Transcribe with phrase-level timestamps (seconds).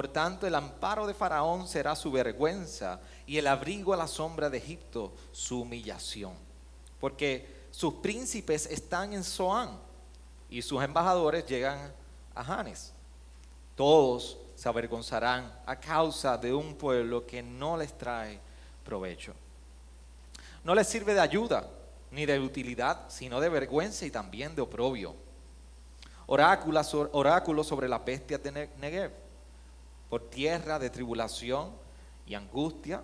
[0.00, 4.48] Por tanto, el amparo de Faraón será su vergüenza y el abrigo a la sombra
[4.48, 6.32] de Egipto su humillación.
[6.98, 9.78] Porque sus príncipes están en Zoán
[10.48, 11.92] y sus embajadores llegan
[12.34, 12.94] a Janes.
[13.76, 18.40] Todos se avergonzarán a causa de un pueblo que no les trae
[18.82, 19.34] provecho.
[20.64, 21.68] No les sirve de ayuda
[22.10, 25.14] ni de utilidad, sino de vergüenza y también de oprobio
[26.26, 29.10] oráculos, sobre la bestia de Ne- Negev,
[30.10, 31.70] por tierra de tribulación
[32.26, 33.02] y angustia,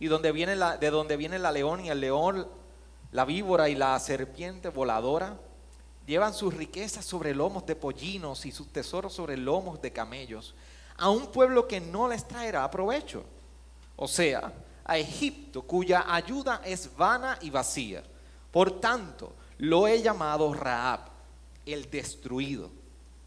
[0.00, 2.48] y donde viene la, de donde viene la león y el león,
[3.12, 5.38] la víbora y la serpiente voladora,
[6.06, 10.54] llevan sus riquezas sobre lomos de pollinos y sus tesoros sobre lomos de camellos,
[10.96, 13.22] a un pueblo que no les traerá provecho.
[13.96, 14.52] O sea,
[14.84, 18.02] a Egipto, cuya ayuda es vana y vacía.
[18.50, 21.00] Por tanto, lo he llamado Raab,
[21.66, 22.70] el destruido.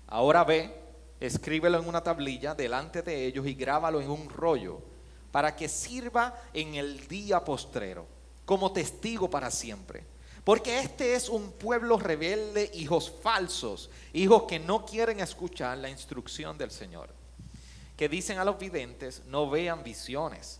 [0.07, 0.82] Ahora ve,
[1.27, 4.81] escríbelo en una tablilla delante de ellos y grábalo en un rollo,
[5.31, 8.05] para que sirva en el día postrero,
[8.45, 10.03] como testigo para siempre.
[10.43, 16.57] Porque este es un pueblo rebelde, hijos falsos, hijos que no quieren escuchar la instrucción
[16.57, 17.09] del Señor.
[17.95, 20.59] Que dicen a los videntes, no vean visiones,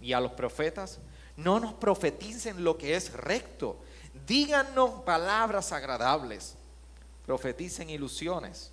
[0.00, 1.00] y a los profetas,
[1.36, 3.80] no nos profeticen lo que es recto,
[4.26, 6.54] díganos palabras agradables,
[7.26, 8.70] profeticen ilusiones,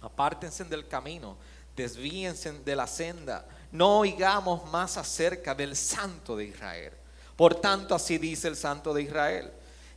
[0.00, 1.36] apártense del camino,
[1.74, 6.92] desvíense de la senda, no oigamos más acerca del Santo de Israel.
[7.36, 9.52] Por tanto, así dice el Santo de Israel.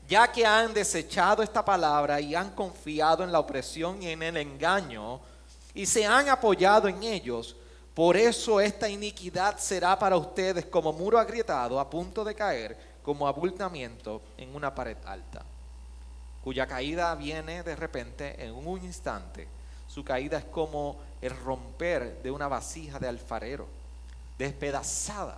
[0.08, 4.38] Ya que han desechado esta palabra y han confiado en la opresión y en el
[4.38, 5.22] engaño,
[5.74, 7.56] y se han apoyado en ellos,
[7.94, 13.28] por eso esta iniquidad será para ustedes como muro agrietado a punto de caer, como
[13.28, 15.44] abultamiento en una pared alta,
[16.44, 19.48] cuya caída viene de repente en un instante.
[19.94, 23.68] Su caída es como el romper de una vasija de alfarero,
[24.38, 25.38] despedazada,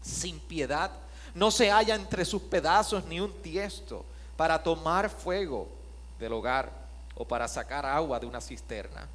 [0.00, 0.92] sin piedad.
[1.34, 4.04] No se halla entre sus pedazos ni un tiesto
[4.36, 5.68] para tomar fuego
[6.20, 6.70] del hogar
[7.16, 9.08] o para sacar agua de una cisterna.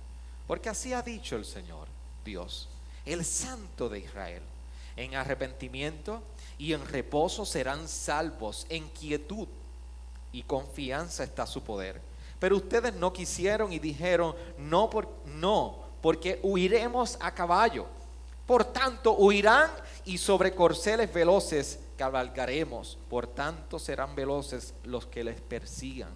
[0.45, 1.87] Porque así ha dicho el Señor,
[2.25, 2.67] Dios,
[3.05, 4.43] el Santo de Israel.
[4.97, 6.21] En arrepentimiento
[6.57, 9.47] y en reposo serán salvos, en quietud
[10.33, 12.01] y confianza está su poder.
[12.39, 17.85] Pero ustedes no quisieron y dijeron, no, por, no, porque huiremos a caballo.
[18.45, 19.71] Por tanto, huirán
[20.05, 22.97] y sobre corceles veloces cabalgaremos.
[23.09, 26.11] Por tanto, serán veloces los que les persigan.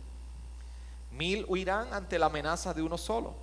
[1.11, 3.33] Mil huirán ante la amenaza de uno solo.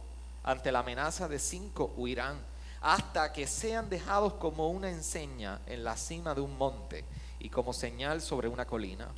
[0.42, 2.38] Ante la amenaza de cinco huirán
[2.80, 7.04] hasta que sean dejados como una enseña en la cima de un monte
[7.38, 9.08] y como señal sobre una colina.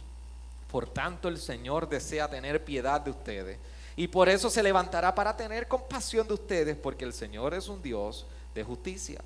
[0.70, 3.58] Por tanto, el Señor desea tener piedad de ustedes
[3.96, 7.82] y por eso se levantará para tener compasión de ustedes, porque el Señor es un
[7.82, 9.20] Dios de justicia.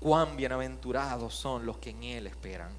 [0.00, 2.70] Cuán bienaventurados son los que en Él esperan.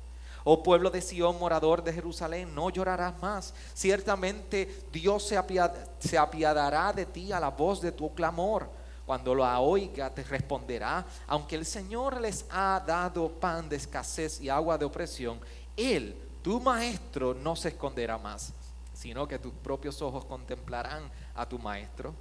[0.44, 3.54] Oh pueblo de Sión, morador de Jerusalén, no llorarás más.
[3.74, 8.68] Ciertamente Dios se, apiad- se apiadará de ti a la voz de tu clamor.
[9.06, 14.50] Cuando lo oiga, te responderá, aunque el Señor les ha dado pan de escasez y
[14.50, 15.40] agua de opresión,
[15.78, 18.54] Él, tu maestro, no se esconderá más,
[18.94, 22.14] sino que tus propios ojos contemplarán a tu maestro.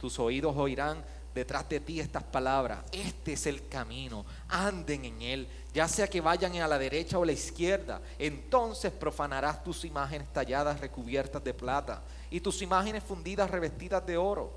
[0.00, 1.04] Tus oídos oirán
[1.34, 2.84] detrás de ti estas palabras.
[2.92, 7.22] Este es el camino, anden en él, ya sea que vayan a la derecha o
[7.22, 8.00] a la izquierda.
[8.18, 14.52] Entonces profanarás tus imágenes talladas recubiertas de plata y tus imágenes fundidas revestidas de oro.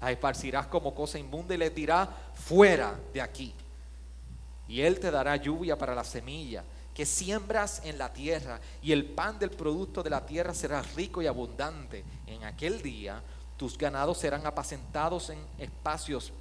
[0.00, 3.54] Las esparcirás como cosa inmunda y les dirá, fuera de aquí.
[4.66, 9.04] Y él te dará lluvia para la semilla que siembras en la tierra, y el
[9.06, 12.04] pan del producto de la tierra será rico y abundante.
[12.26, 13.22] En aquel día
[13.56, 16.32] tus ganados serán apacentados en espacios,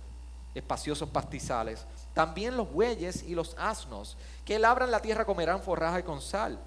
[0.54, 1.86] espaciosos pastizales.
[2.14, 6.60] También los bueyes y los asnos que labran la tierra comerán forraje con sal,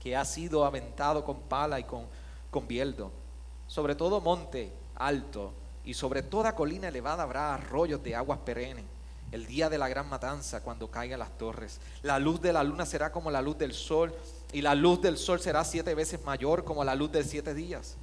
[0.00, 2.06] que ha sido aventado con pala y con,
[2.50, 3.12] con bieldo.
[3.68, 5.52] Sobre todo monte alto
[5.84, 8.95] y sobre toda colina elevada habrá arroyos de aguas perennes
[9.32, 11.80] el día de la gran matanza, cuando caigan las torres.
[12.02, 14.14] La luz de la luna será como la luz del sol,
[14.52, 17.96] y la luz del sol será siete veces mayor como la luz de siete días.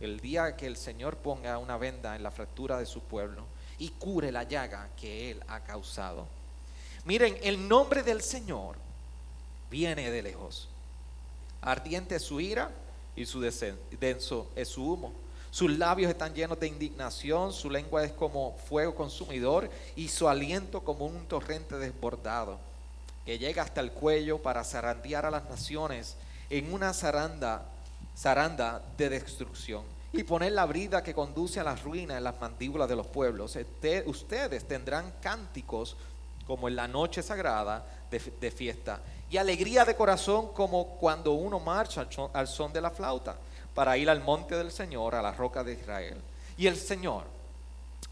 [0.00, 3.44] El día que el Señor ponga una venda en la fractura de su pueblo
[3.78, 6.26] y cure la llaga que él ha causado.
[7.04, 8.76] Miren, el nombre del Señor
[9.70, 10.68] viene de lejos.
[11.62, 12.70] Ardiente es su ira
[13.16, 15.12] y su denso es su humo.
[15.50, 20.82] Sus labios están llenos de indignación, su lengua es como fuego consumidor y su aliento
[20.82, 22.58] como un torrente desbordado
[23.24, 26.16] que llega hasta el cuello para zarandear a las naciones
[26.50, 27.66] en una zaranda,
[28.16, 32.88] zaranda de destrucción y poner la brida que conduce a la ruina en las mandíbulas
[32.88, 33.56] de los pueblos.
[33.56, 35.96] Este, ustedes tendrán cánticos
[36.46, 39.00] como en la noche sagrada de, fiesta
[39.30, 43.36] y alegría de corazón como cuando uno marcha al son de la flauta
[43.78, 46.20] para ir al monte del Señor, a la roca de Israel.
[46.56, 47.26] Y el Señor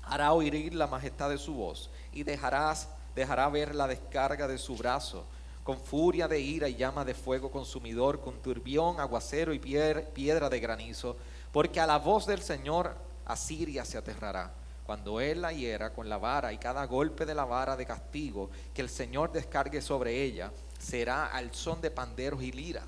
[0.05, 4.77] hará oír la majestad de su voz y dejarás, dejará ver la descarga de su
[4.77, 5.25] brazo
[5.65, 10.61] con furia de ira y llama de fuego consumidor, con turbión, aguacero y piedra de
[10.61, 11.17] granizo,
[11.51, 14.53] porque a la voz del Señor Asiria se aterrará.
[14.87, 18.51] Cuando él la hiera con la vara y cada golpe de la vara de castigo
[18.73, 22.85] que el Señor descargue sobre ella será al son de panderos y lira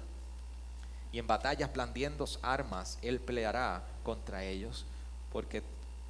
[1.12, 4.84] y en batallas blandiendo armas él peleará contra ellos,
[5.32, 5.62] porque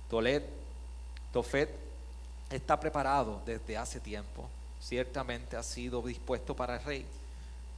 [0.08, 0.44] Tolet,
[1.32, 1.70] Tofet
[2.50, 4.48] está preparado desde hace tiempo,
[4.80, 7.06] ciertamente ha sido dispuesto para el rey.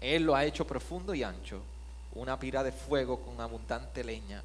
[0.01, 1.61] Él lo ha hecho profundo y ancho,
[2.15, 4.43] una pira de fuego con abundante leña.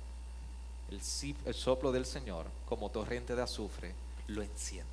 [0.90, 1.02] El,
[1.46, 3.94] el soplo del Señor, como torrente de azufre,
[4.28, 4.92] lo enciende.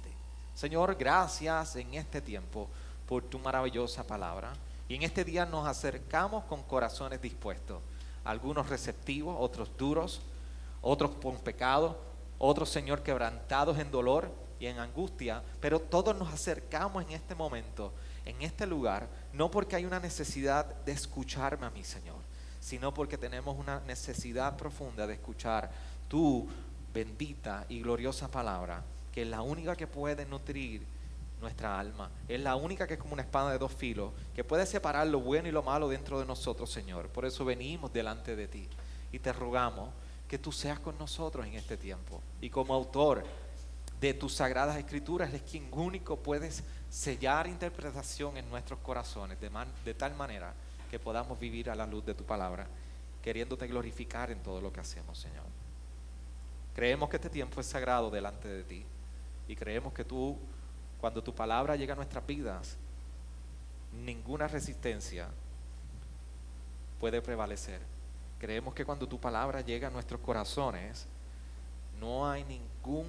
[0.54, 2.68] Señor, gracias en este tiempo
[3.08, 4.52] por tu maravillosa palabra.
[4.92, 7.80] Y en este día nos acercamos con corazones dispuestos,
[8.24, 10.20] algunos receptivos, otros duros,
[10.82, 11.98] otros con pecado,
[12.36, 14.30] otros, Señor, quebrantados en dolor
[14.60, 17.94] y en angustia, pero todos nos acercamos en este momento,
[18.26, 22.18] en este lugar, no porque hay una necesidad de escucharme a mí, Señor,
[22.60, 25.70] sino porque tenemos una necesidad profunda de escuchar
[26.06, 26.46] tu
[26.92, 30.86] bendita y gloriosa palabra, que es la única que puede nutrir
[31.42, 32.10] nuestra alma.
[32.26, 35.20] Es la única que es como una espada de dos filos, que puede separar lo
[35.20, 37.08] bueno y lo malo dentro de nosotros, Señor.
[37.08, 38.66] Por eso venimos delante de ti
[39.12, 39.90] y te rogamos
[40.26, 42.22] que tú seas con nosotros en este tiempo.
[42.40, 43.24] Y como autor
[44.00, 49.50] de tus sagradas escrituras, eres quien único puedes sellar interpretación en nuestros corazones, de,
[49.84, 50.54] de tal manera
[50.90, 52.66] que podamos vivir a la luz de tu palabra,
[53.22, 55.44] queriéndote glorificar en todo lo que hacemos, Señor.
[56.74, 58.84] Creemos que este tiempo es sagrado delante de ti
[59.46, 60.38] y creemos que tú
[61.02, 62.76] cuando tu palabra llega a nuestras vidas,
[64.04, 65.26] ninguna resistencia
[67.00, 67.80] puede prevalecer.
[68.38, 71.08] Creemos que cuando tu palabra llega a nuestros corazones,
[71.98, 73.08] no hay ningún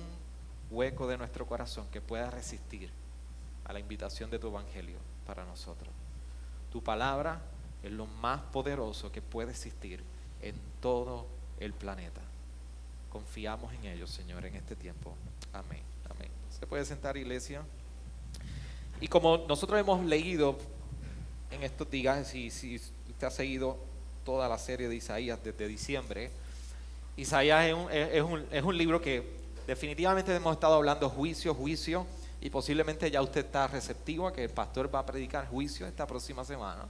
[0.72, 2.90] hueco de nuestro corazón que pueda resistir
[3.63, 4.98] a la invitación de tu evangelio
[5.28, 5.94] para nosotros.
[6.72, 7.44] Tu palabra
[7.84, 10.04] es lo más poderoso que puede existir
[10.42, 11.28] en todo
[11.60, 12.22] el planeta.
[13.12, 15.13] Confiamos en ello, Señor, en este tiempo.
[15.54, 15.84] Amén.
[16.10, 16.31] Amén.
[16.50, 17.63] ¿Se puede sentar, iglesia?
[19.01, 20.57] Y como nosotros hemos leído
[21.51, 23.78] en estos días, si, si usted ha seguido
[24.24, 26.31] toda la serie de Isaías desde diciembre,
[27.16, 29.24] Isaías es un, es un, es un libro que
[29.68, 32.07] definitivamente hemos estado hablando juicio, juicio,
[32.42, 36.06] y posiblemente ya usted está receptivo a que el pastor va a predicar juicio esta
[36.06, 36.86] próxima semana.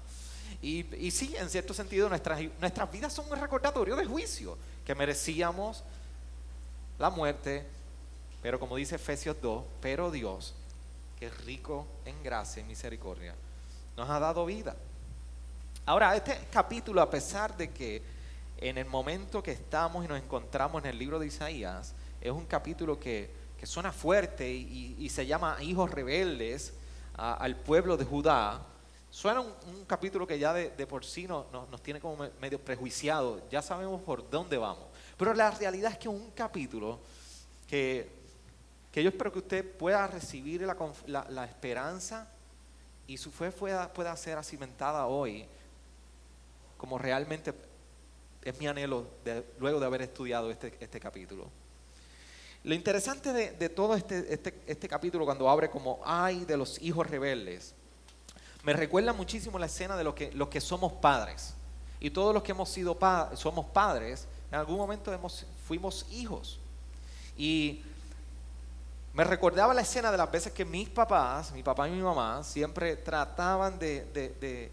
[0.61, 4.95] Y, y sí, en cierto sentido, nuestras, nuestras vidas son un recordatorio de juicio, que
[4.95, 5.83] merecíamos
[6.97, 7.65] la muerte,
[8.41, 10.55] pero como dice Efesios 2, pero Dios
[11.29, 13.35] rico en gracia y misericordia,
[13.95, 14.75] nos ha dado vida.
[15.85, 18.01] Ahora, este capítulo, a pesar de que
[18.57, 22.45] en el momento que estamos y nos encontramos en el libro de Isaías, es un
[22.45, 26.73] capítulo que, suena fuerte y, se llama Hijos Rebeldes
[27.13, 28.65] al pueblo de Judá,
[29.09, 33.61] suena un, capítulo que ya de, por sí nos, nos tiene como medio prejuiciado, ya
[33.61, 34.85] sabemos por dónde vamos.
[35.17, 36.99] Pero la realidad es que es un capítulo
[37.67, 38.22] que
[38.93, 40.61] que yo espero que usted pueda recibir
[41.07, 42.29] la, esperanza
[43.07, 45.47] y su fe pueda, pueda ser cimentada hoy
[46.77, 47.53] como realmente
[48.43, 49.07] es mi anhelo
[49.57, 51.49] luego de haber estudiado este, este capítulo.
[52.63, 57.09] Lo interesante de, todo este, este, este, capítulo cuando abre como ay de los hijos
[57.09, 57.73] rebeldes,
[58.63, 61.55] me recuerda muchísimo la escena de los que, los que somos padres.
[61.99, 62.97] Y todos los que hemos sido
[63.33, 66.59] somos padres, en algún momento hemos, fuimos hijos.
[67.35, 67.81] Y
[69.13, 72.43] me recordaba la escena de las veces que mis papás, mi papá y mi mamá,
[72.43, 74.71] siempre trataban de,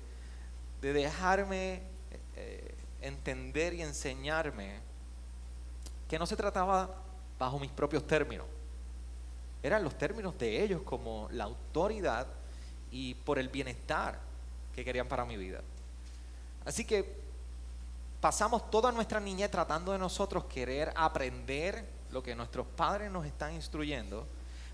[0.81, 1.83] dejarme
[2.37, 4.81] eh, entender y enseñarme
[6.09, 6.89] que no se trataba
[7.39, 8.47] bajo mis propios términos.
[9.63, 12.27] Eran los términos de ellos como la autoridad
[12.91, 14.19] y por el bienestar
[14.75, 15.61] que querían para mi vida.
[16.65, 17.21] Así que
[18.23, 23.55] pasamos toda nuestra niñez tratando de nosotros querer aprender lo que nuestros padres nos están
[23.55, 24.27] instruyendo,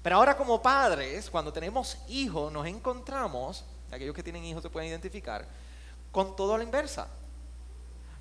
[0.02, 4.88] Pero ahora como padres, cuando tenemos hijos, nos encontramos, aquellos que tienen hijos se pueden
[4.88, 5.48] identificar,
[6.12, 7.08] con todo a la inversa.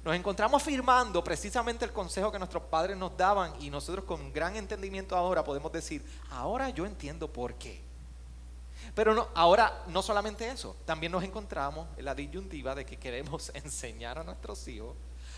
[0.04, 4.56] Nos encontramos firmando precisamente el consejo que nuestros padres nos daban y nosotros con gran
[4.56, 7.82] entendimiento ahora podemos decir, ahora yo entiendo por qué.
[8.94, 13.50] Pero no, ahora no solamente eso, también nos encontramos en la disyuntiva de que queremos
[13.54, 14.96] enseñar a nuestros hijos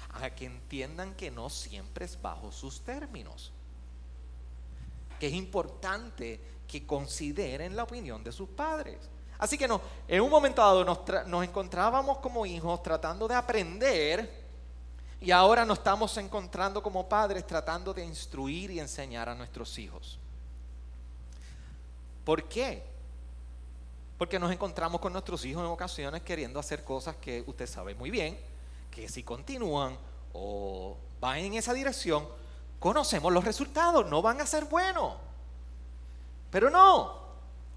[0.09, 3.51] a que entiendan que no siempre es bajo sus términos.
[5.19, 8.97] Que es importante que consideren la opinión de sus padres.
[9.39, 14.47] Así que no, en un momento dado nos, nos encontrábamos como hijos tratando de aprender
[15.21, 20.19] y ahora nos estamos encontrando como padres tratando de instruir y enseñar a nuestros hijos.
[22.23, 22.83] ¿Por qué?
[24.17, 28.09] Porque nos encontramos con nuestros hijos en ocasiones queriendo hacer cosas que usted sabe muy
[28.09, 28.37] bien,
[28.91, 29.97] que si continúan
[30.33, 32.27] o van en esa dirección,
[32.79, 35.15] conocemos los resultados, no van a ser buenos.
[36.51, 37.19] Pero no,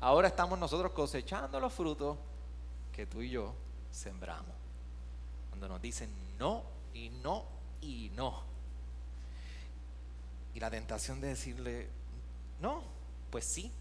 [0.00, 2.16] ahora estamos nosotros cosechando los frutos
[2.94, 3.54] que tú y yo
[3.90, 4.54] sembramos.
[5.50, 6.62] Cuando nos dicen no
[6.94, 7.44] y no
[7.80, 8.42] y no.
[10.54, 11.88] Y la tentación de decirle,
[12.60, 12.82] no,
[13.30, 13.72] pues sí,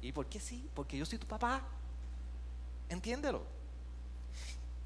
[0.00, 0.68] ¿Y por qué sí?
[0.74, 1.62] Porque yo soy tu papá.
[2.88, 3.42] Entiéndelo.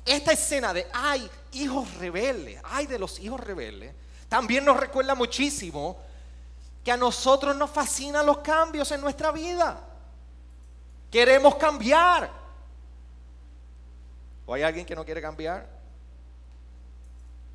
[0.04, 3.94] Esta escena de ay, hijos rebeldes, ay de los hijos rebeldes,
[4.32, 6.00] también nos recuerda muchísimo
[6.82, 9.78] que a nosotros nos fascinan los cambios en nuestra vida.
[11.10, 12.30] Queremos cambiar.
[14.46, 15.68] ¿O hay alguien que no quiere cambiar?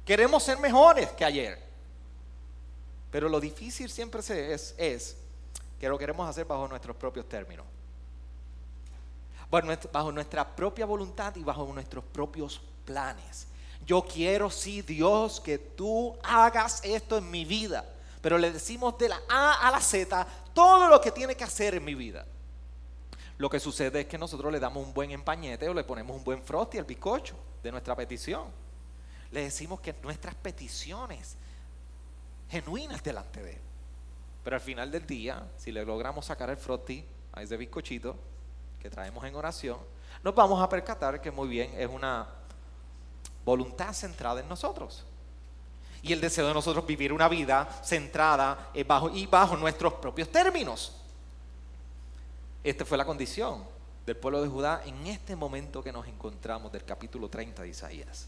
[0.05, 1.59] Queremos ser mejores que ayer.
[3.09, 5.17] Pero lo difícil siempre es, es
[5.79, 7.65] que lo queremos hacer bajo nuestros propios términos.
[9.49, 13.47] Bajo nuestra propia voluntad y bajo nuestros propios planes.
[13.87, 17.85] Yo quiero, sí, Dios, que tú hagas esto en mi vida.
[18.21, 21.73] Pero le decimos de la A a la Z todo lo que tiene que hacer
[21.73, 22.25] en mi vida.
[23.37, 26.23] Lo que sucede es que nosotros le damos un buen empañete o le ponemos un
[26.25, 28.47] buen frosty al bizcocho de nuestra petición.
[29.31, 31.37] Le decimos que nuestras peticiones
[32.49, 33.61] genuinas delante de Él.
[34.43, 38.17] Pero al final del día, si le logramos sacar el froti a ese bizcochito
[38.81, 39.77] que traemos en oración,
[40.23, 42.27] nos vamos a percatar que muy bien es una
[43.47, 45.05] voluntad centrada en nosotros.
[46.01, 50.93] Y el deseo de nosotros vivir una vida centrada bajo, y bajo nuestros propios términos.
[52.61, 53.63] Esta fue la condición
[54.05, 58.27] del pueblo de Judá en este momento que nos encontramos del capítulo 30 de Isaías.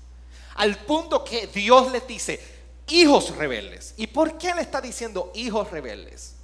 [0.56, 2.40] Al punto que Dios les dice,
[2.88, 3.96] hijos rebeldes.
[3.98, 6.36] ¿Y por qué le está diciendo hijos rebeldes?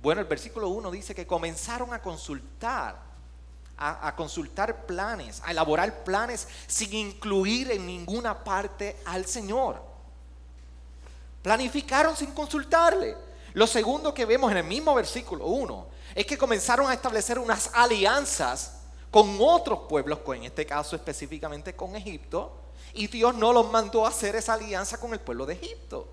[0.00, 3.09] Bueno, el versículo 1 dice que comenzaron a consultar,
[3.80, 9.82] a, consultar planes, a elaborar planes sin incluir en ninguna parte al Señor.
[11.42, 13.16] Planificaron sin consultarle.
[13.54, 17.70] Lo segundo que vemos en el mismo versículo 1 es que comenzaron a establecer unas
[17.72, 22.52] alianzas con otros pueblos, en este caso específicamente con Egipto,
[22.92, 26.06] y Dios no los mandó a hacer esa alianza con el pueblo de Egipto.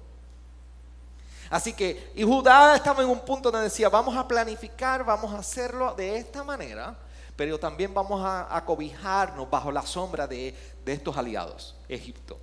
[1.50, 5.40] Así que, y Judá estaba en un punto donde decía, vamos a planificar, vamos a
[5.40, 6.98] hacerlo de esta manera,
[7.38, 10.54] pero también vamos a, cobijarnos bajo la sombra de,
[10.84, 12.38] de estos aliados, Egipto.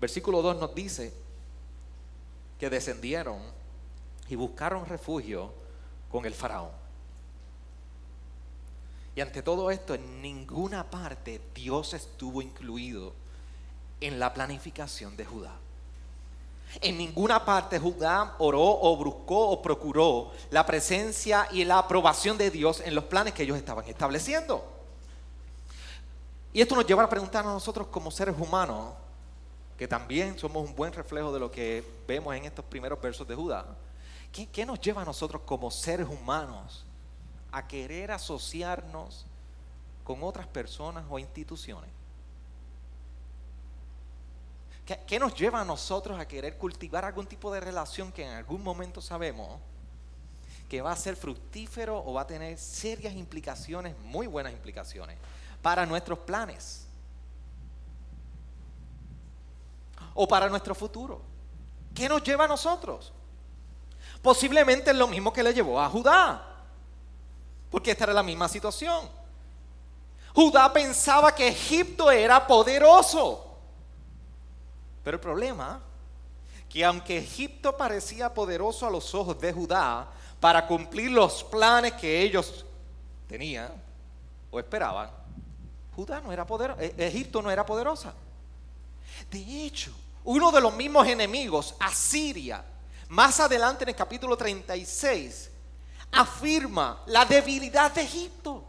[0.00, 1.12] Versículo 2 nos dice
[2.58, 3.38] que descendieron
[4.28, 5.52] y buscaron refugio
[6.10, 6.70] con el faraón.
[9.14, 13.12] Y ante todo esto, en ninguna parte Dios estuvo incluido
[14.00, 15.54] en la planificación de Judá.
[16.80, 22.50] En ninguna parte Judá oró o buscó o procuró la presencia y la aprobación de
[22.50, 24.64] Dios en los planes que ellos estaban estableciendo.
[26.52, 28.92] Y esto nos lleva a preguntar a nosotros como seres humanos,
[29.76, 33.34] que también somos un buen reflejo de lo que vemos en estos primeros versos de
[33.34, 33.66] Judá.
[34.30, 36.84] ¿Qué, qué nos lleva a nosotros como seres humanos
[37.50, 39.26] a querer asociarnos
[40.04, 41.90] con otras personas o instituciones?
[45.06, 48.62] ¿Qué, nos lleva a nosotros a querer cultivar algún tipo de relación que en algún
[48.62, 49.60] momento sabemos
[50.68, 55.18] que va a ser fructífero o va a tener serias implicaciones, muy buenas implicaciones,
[55.60, 56.86] para nuestros planes?
[60.14, 61.22] O para nuestro futuro.
[61.94, 63.12] ¿Qué nos lleva a nosotros?
[64.22, 66.48] Posiblemente es lo mismo que le llevó a Judá.
[67.70, 69.08] Porque esta era la misma situación.
[70.34, 73.51] Judá pensaba que Egipto era poderoso.
[75.02, 75.80] Pero el problema,
[76.68, 80.08] que aunque Egipto parecía poderoso a los ojos de Judá
[80.40, 82.64] para cumplir los planes que ellos
[83.28, 83.70] tenían
[84.50, 85.10] o esperaban,
[85.94, 88.14] Judá no era poderoso, e-, Egipto no era poderosa.
[89.30, 89.92] De hecho,
[90.24, 92.64] uno de los mismos enemigos, Asiria,
[93.08, 95.50] Más adelante en el capítulo 36
[96.12, 98.64] afirma la debilidad de Egipto,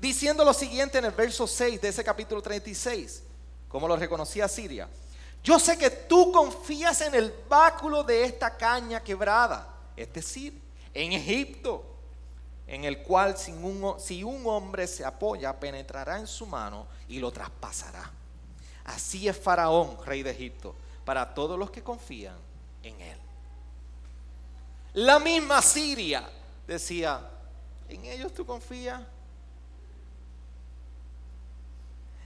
[0.00, 3.24] diciendo lo siguiente en el verso 6 de ese capítulo 36,
[3.68, 4.88] como lo reconocía Siria.
[5.44, 10.58] Yo sé que tú confías en el báculo de esta caña quebrada, es decir,
[10.94, 11.84] en Egipto,
[12.66, 18.10] en el cual si un, hombre se apoya, penetrará en su mano y lo traspasará.
[18.84, 20.74] Así es Faraón, rey de Egipto,
[21.04, 22.36] para todos los que confían
[22.82, 23.18] en él.
[24.94, 26.26] La misma Siria
[26.66, 27.20] decía,
[27.90, 29.02] ¿en ellos tú confías?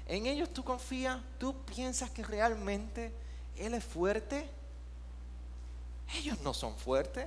[0.08, 1.20] ¿En ellos tú confías?
[1.38, 3.12] ¿Tú piensas que realmente
[3.56, 4.48] Él es fuerte?
[6.14, 7.26] Ellos no son fuertes.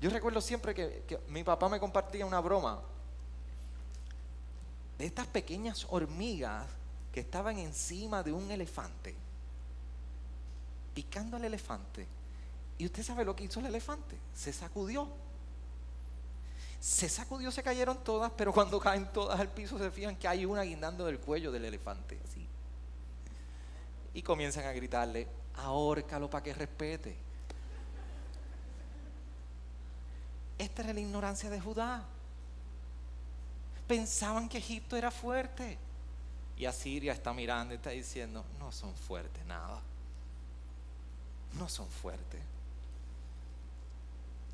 [0.00, 2.80] Yo recuerdo siempre que, que, mi papá me compartía una broma
[4.98, 6.64] de estas pequeñas hormigas
[7.12, 9.16] que estaban encima de un elefante,
[10.94, 12.06] picando al elefante.
[12.78, 15.08] Y usted sabe lo que hizo el elefante, se sacudió
[16.86, 20.44] se sacudió, se cayeron todas, pero cuando caen todas al piso se fijan que hay
[20.44, 22.16] una guindando del cuello del elefante.
[24.14, 25.26] Y comienzan a gritarle,
[25.56, 27.16] ahórcalo para que respete.
[30.56, 32.04] Esta era la ignorancia de Judá.
[33.88, 35.78] Pensaban que Egipto era fuerte.
[36.56, 39.82] Y Asiria está mirando y está diciendo, no son fuertes nada.
[41.54, 42.40] No son fuertes.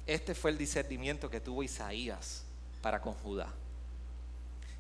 [0.06, 2.44] Este fue el discernimiento que tuvo Isaías
[2.80, 3.49] para con Judá.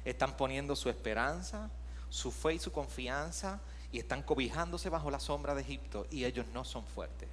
[0.04, 1.70] Están poniendo su esperanza,
[2.10, 3.60] su fe y su confianza
[3.92, 7.28] y están cobijándose bajo la sombra de Egipto y ellos no son fuertes.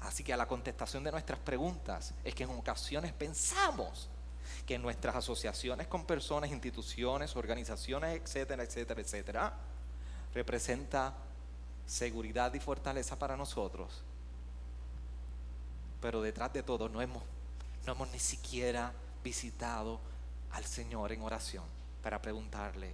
[0.00, 4.08] Así que a la contestación de nuestras preguntas es que en ocasiones pensamos
[4.66, 9.52] que nuestras asociaciones con personas, instituciones, organizaciones, etcétera, etcétera, etcétera,
[10.34, 11.14] representa
[11.86, 14.02] seguridad y fortaleza para nosotros
[16.02, 17.22] pero detrás de todo no hemos,
[17.86, 20.00] no hemos ni siquiera visitado
[20.50, 21.64] al Señor en oración
[22.02, 22.92] para preguntarle,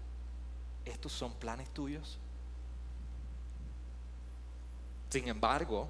[0.84, 2.18] ¿estos son planes tuyos?
[5.08, 5.88] Sin embargo,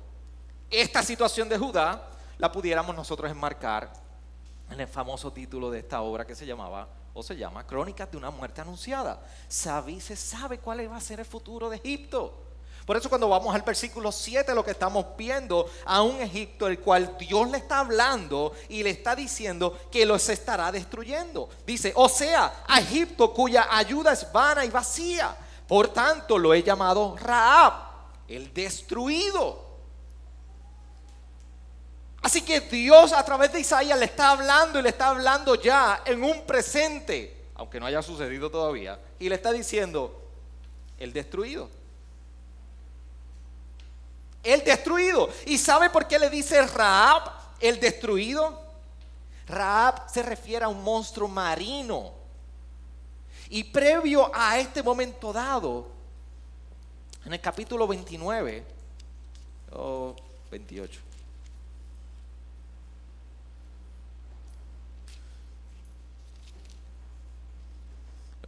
[0.71, 3.93] esta situación de Judá la pudiéramos nosotros enmarcar
[4.71, 8.17] en el famoso título de esta obra que se llamaba o se llama Crónicas de
[8.17, 9.21] una muerte anunciada.
[9.49, 12.48] Sabí, se sabe cuál va a ser el futuro de Egipto.
[12.89, 16.79] Por eso cuando vamos al versículo 7 lo que estamos viendo a un Egipto el
[16.79, 21.51] cual Dios le está hablando y le está diciendo que los estará destruyendo.
[21.67, 25.37] Dice, o sea, a Egipto cuya ayuda es vana y vacía.
[25.67, 27.75] Por tanto lo he llamado Raab,
[28.27, 29.67] el destruido.
[32.23, 36.01] Así que Dios a través de Isaías le está hablando y le está hablando ya
[36.07, 40.23] en un presente, aunque no haya sucedido todavía, y le está diciendo,
[40.97, 41.77] el destruido
[44.53, 45.29] el destruido.
[45.47, 47.31] ¿Y sabe por qué le dice Raab
[47.61, 48.61] el destruido?
[49.47, 52.13] Raab se refiere a un monstruo marino.
[53.51, 55.89] Y previo a este momento dado,
[57.25, 58.65] en el capítulo 29
[59.73, 60.15] o
[60.51, 61.01] 28.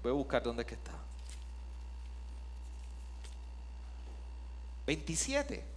[0.02, 0.92] Voy a buscar dónde es que está.
[4.86, 5.69] 27.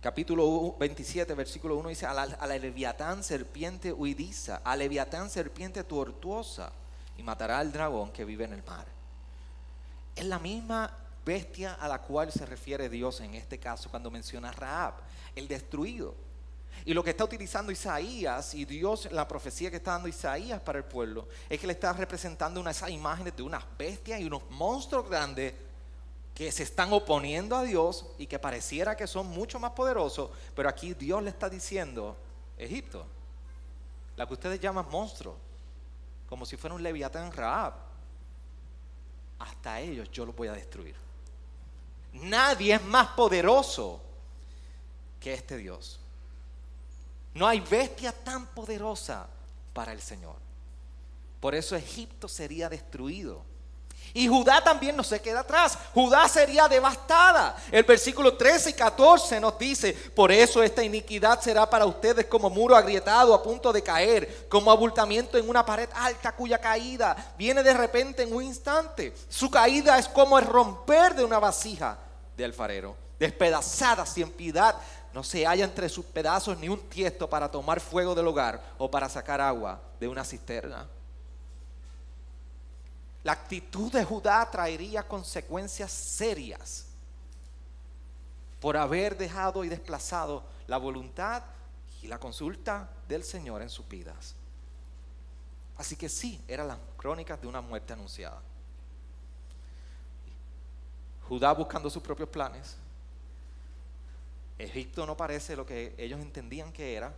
[0.00, 6.70] Capítulo 27, versículo 1 dice, a la, leviatán serpiente huidiza, a leviatán serpiente tortuosa,
[7.16, 8.86] y matará al dragón que vive en el mar.
[10.14, 14.50] Es la misma bestia a la cual se refiere Dios en este caso cuando menciona
[14.50, 14.94] a Raab,
[15.34, 16.14] el destruido.
[16.84, 20.78] Y lo que está utilizando Isaías y Dios, la profecía que está dando Isaías para
[20.78, 25.10] el pueblo, es que le está representando unas imágenes de unas bestias y unos monstruos
[25.10, 25.54] grandes
[26.38, 30.68] que se están oponiendo a Dios y que pareciera que son mucho más poderosos, pero
[30.68, 32.16] aquí Dios le está diciendo,
[32.56, 33.04] Egipto,
[34.14, 35.36] la que ustedes llaman monstruo,
[36.28, 37.74] como si fuera un leviatán Raab,
[39.40, 40.94] hasta ellos yo los voy a destruir.
[42.12, 44.00] Nadie es más poderoso
[45.18, 45.98] que este Dios.
[47.34, 49.26] No hay bestia tan poderosa
[49.72, 50.36] para el Señor.
[51.40, 53.42] Por eso Egipto sería destruido
[54.18, 55.78] y Judá también no se queda atrás.
[55.94, 57.56] Judá sería devastada.
[57.70, 62.50] El versículo 13 y 14 nos dice, por eso esta iniquidad será para ustedes como
[62.50, 67.62] muro agrietado a punto de caer, como abultamiento en una pared alta cuya caída viene
[67.62, 69.14] de repente en un instante.
[69.28, 71.96] Su caída es como el romper de una vasija
[72.36, 74.74] de alfarero, despedazada sin piedad.
[75.14, 78.90] No se halla entre sus pedazos ni un tiesto para tomar fuego del hogar o
[78.90, 80.88] para sacar agua de una cisterna.
[83.24, 86.86] La actitud de Judá traería consecuencias serias
[88.60, 91.42] por haber dejado y desplazado la voluntad
[92.02, 94.34] y la consulta del Señor en sus vidas.
[95.76, 98.40] Así que sí, eran las crónicas de una muerte anunciada.
[101.28, 102.76] Judá buscando sus propios planes.
[104.58, 107.14] Egipto no parece lo que ellos entendían que era.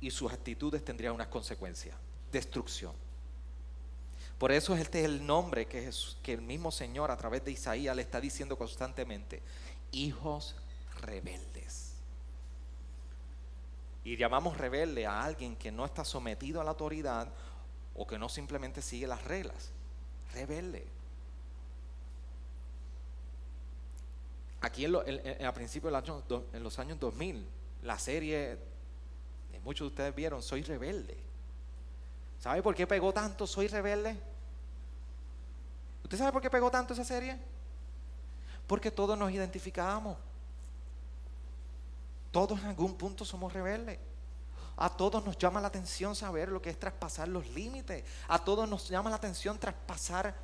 [0.00, 1.96] Y sus actitudes tendrían unas consecuencias.
[2.32, 3.07] Destrucción.
[4.38, 5.90] Por eso este es el nombre que,
[6.26, 9.42] el mismo Señor a través de Isaías le está diciendo constantemente.
[9.90, 10.54] Hijos
[11.00, 11.94] rebeldes.
[14.04, 17.28] Y llamamos rebelde a alguien que no está sometido a la autoridad
[17.96, 19.70] o que no simplemente sigue las reglas.
[20.32, 20.86] Rebelde.
[24.60, 27.44] Aquí en, a principios de los, años, en los años 2000,
[27.82, 28.56] la serie,
[29.64, 31.27] muchos de ustedes vieron, Soy Rebelde.
[32.40, 34.16] ¿Sabe por qué pegó tanto Soy Rebelde?
[36.04, 37.38] ¿Usted sabe por qué pegó tanto esa serie?
[38.66, 40.16] Porque todos nos identificamos.
[42.30, 43.98] Todos en algún punto somos rebeldes.
[44.76, 48.04] A todos nos llama la atención saber lo que es traspasar los límites.
[48.28, 50.34] A todos nos llama la atención traspasar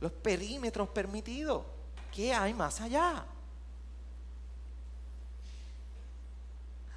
[0.00, 1.64] los perímetros permitidos.
[2.12, 3.24] ¿Qué hay más allá?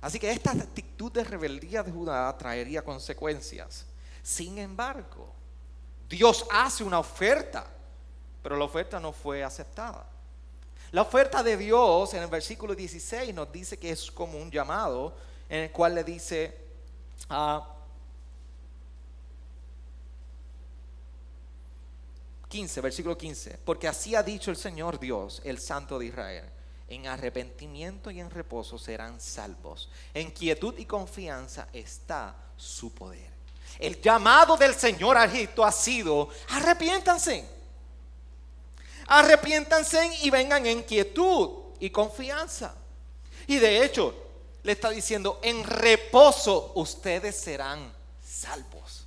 [0.02, 3.86] Así que esta actitud de rebeldía de Judá traería consecuencias.
[4.24, 5.34] Sin embargo,
[6.10, 7.66] Dios hace una oferta,
[8.44, 10.06] pero la oferta no fue aceptada.
[10.92, 15.16] La oferta de Dios en el versículo 16 nos dice que es como un llamado
[15.48, 16.58] en el cual le dice
[17.30, 17.66] a
[22.52, 26.46] 15, versículo 15, porque así ha dicho el Señor Dios, el Santo de Israel.
[26.90, 29.90] En arrepentimiento y en reposo serán salvos.
[30.14, 33.31] En quietud y confianza está su poder.
[33.80, 37.46] El llamado del Señor a Egipto ha sido, arrepiéntanse.
[39.08, 42.74] Arrepiéntanse y vengan en quietud y confianza.
[43.48, 44.14] Y de hecho,
[44.64, 47.92] le está diciendo, en reposo ustedes serán
[48.24, 49.06] salvos.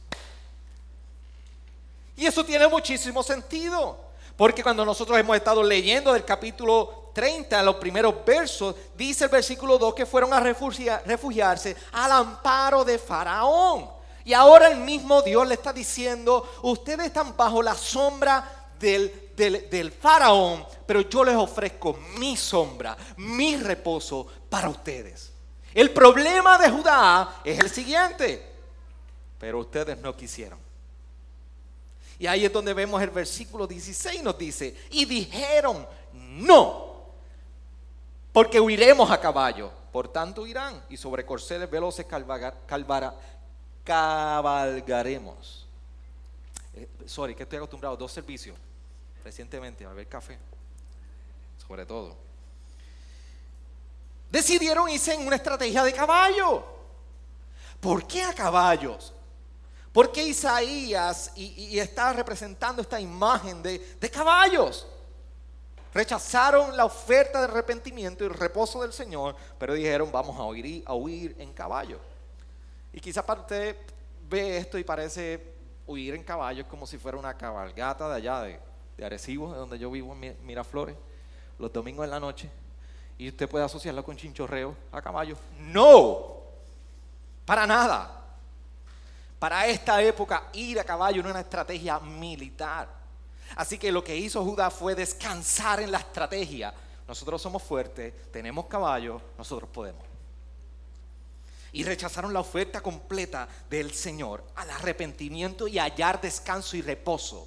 [2.16, 4.04] Y eso tiene muchísimo sentido.
[4.36, 9.78] Porque cuando nosotros hemos estado leyendo del capítulo 30, los primeros versos, dice el versículo
[9.78, 13.93] 2 que fueron a refugiarse al amparo de Faraón.
[14.24, 19.92] Y ahora el mismo Dios le está diciendo, ustedes están bajo la sombra del, del,
[19.92, 25.32] faraón, pero yo les ofrezco mi sombra, mi reposo para ustedes.
[25.74, 28.42] El problema de Judá es el siguiente,
[29.38, 30.58] pero ustedes no quisieron.
[32.18, 36.94] Y ahí es donde vemos el versículo 16 nos dice, y dijeron, no,
[38.32, 39.70] porque huiremos a caballo.
[39.92, 42.04] Por tanto irán y sobre corceles veloces
[43.84, 45.66] cabalgaremos.
[46.74, 48.56] Eh, sorry, que estoy acostumbrado, dos servicios
[49.22, 50.38] recientemente a beber café,
[51.66, 52.16] sobre todo.
[54.30, 56.64] Decidieron irse en una estrategia de caballo.
[57.80, 59.12] ¿Por qué a caballos?
[59.92, 64.86] Porque Isaías y, está representando esta imagen de, caballos.
[65.92, 70.82] Rechazaron la oferta de arrepentimiento y el reposo del Señor, pero dijeron, vamos a huir,
[70.84, 72.00] a huir en caballo.
[72.94, 73.76] Y quizás para usted
[74.30, 75.52] ve esto y parece
[75.84, 79.90] huir en caballo como si fuera una cabalgata de allá, de, Arecibo, de donde yo
[79.90, 80.94] vivo en Miraflores,
[81.58, 82.48] los domingos en la noche.
[83.18, 85.36] Y usted puede asociarlo con chinchorreo a caballo.
[85.58, 86.36] No,
[87.44, 88.20] para nada.
[89.40, 92.88] Para esta época, ir a caballo no era una estrategia militar.
[93.56, 96.72] Así que lo que hizo Judá fue descansar en la estrategia.
[97.08, 100.13] Nosotros somos fuertes, tenemos caballo, nosotros podemos.
[101.74, 107.46] Y rechazaron la oferta completa del Señor al arrepentimiento y hallar descanso y reposo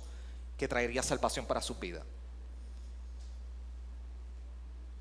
[0.57, 2.03] que traería salvación para su vida.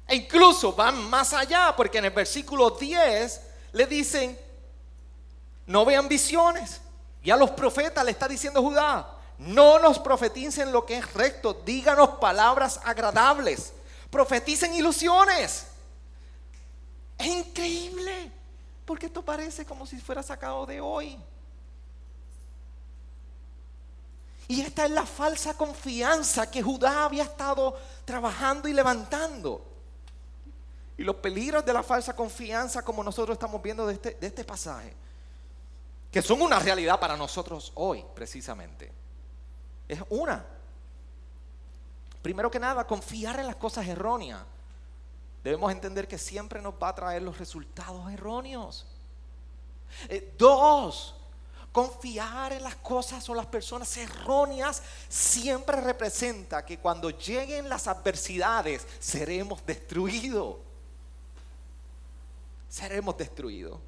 [0.06, 3.40] E incluso van más allá, porque en el versículo 10
[3.72, 4.38] le dicen,
[5.66, 6.80] no vean visiones.
[7.22, 11.62] Y a los profetas le está diciendo Judá, no nos profeticen lo que es recto,
[11.66, 13.72] díganos palabras agradables,
[14.08, 15.66] profeticen ilusiones.
[17.18, 18.30] Es increíble,
[18.86, 21.18] porque esto parece como si fuera sacado de hoy.
[24.48, 29.62] Y esta es la falsa confianza que Judá había estado trabajando y levantando.
[30.96, 34.44] Y los peligros de la falsa confianza como nosotros estamos viendo de este, de este
[34.44, 34.94] pasaje
[36.16, 38.90] que son una realidad para nosotros hoy, precisamente.
[39.86, 40.46] Es una.
[42.22, 44.40] Primero que nada, confiar en las cosas erróneas.
[45.46, 48.84] Debemos entender que siempre nos va a traer los resultados erróneos.
[50.08, 51.14] Eh, dos,
[51.70, 58.84] Confiar en las cosas o las personas erróneas siempre representa que cuando lleguen las adversidades
[58.98, 60.56] seremos destruidos.
[62.68, 63.78] Seremos destruidos.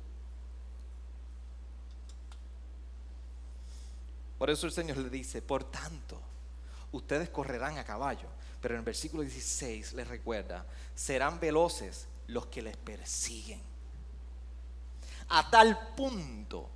[4.39, 6.21] Por eso el Señor le dice, por tanto,
[6.93, 8.29] ustedes correrán a caballo.
[8.61, 13.61] Pero en el versículo 16 les recuerda, serán veloces los que les persiguen.
[15.29, 16.71] A tal punto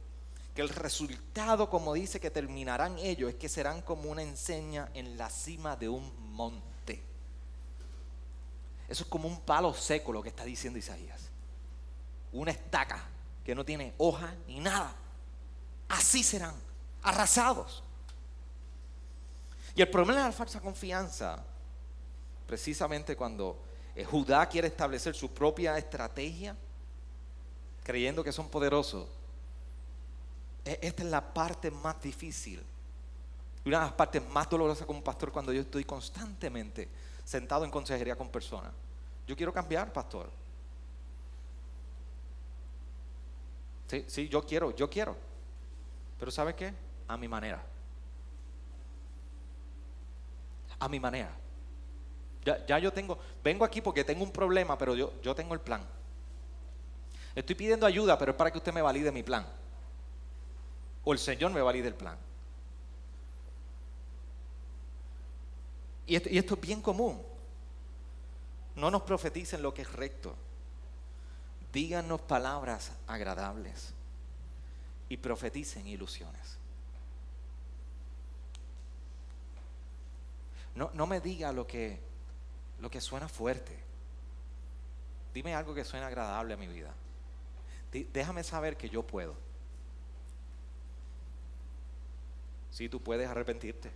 [0.54, 5.16] que el resultado, como dice que terminarán ellos, es que serán como una enseña en
[5.16, 7.02] la cima de un monte.
[8.88, 11.30] Eso es como un palo seco lo que está diciendo Isaías.
[12.32, 13.08] Una estaca
[13.44, 14.94] que no tiene hoja ni nada.
[15.88, 16.54] Así serán,
[17.02, 17.82] arrasados.
[19.74, 21.42] Y el problema de la falsa confianza,
[22.46, 23.58] precisamente cuando
[24.10, 26.56] Judá quiere establecer su propia estrategia,
[27.82, 29.08] creyendo que son poderosos,
[30.64, 32.62] e-, esta es la parte más difícil.
[33.64, 36.88] Una de las partes más dolorosas como pastor cuando yo estoy constantemente
[37.24, 38.72] sentado en consejería con personas.
[39.26, 40.30] Yo quiero cambiar, pastor.
[43.86, 45.16] Sí, sí, yo quiero, yo quiero.
[46.18, 46.74] Pero ¿sabe qué?
[47.06, 47.62] A mi manera.
[50.80, 51.41] A mi manera.
[52.44, 55.82] Ya, yo tengo, vengo aquí porque tengo un problema, pero yo, yo tengo el plan.
[57.34, 59.46] Estoy pidiendo ayuda, pero es para que usted me valide mi plan
[61.04, 62.16] o el Señor me valide el plan.
[66.06, 67.22] Y esto, y esto es bien común.
[68.76, 70.34] No nos profeticen lo que es recto.
[71.72, 73.92] Díganos palabras agradables
[75.08, 76.58] y profeticen ilusiones.
[80.74, 82.00] No, no me diga lo que,
[82.82, 83.78] lo que suena fuerte.
[85.32, 86.92] Dime algo que suene agradable a mi vida.
[88.12, 89.36] Déjame saber que yo puedo.
[92.72, 93.92] Si tú puedes arrepentirte.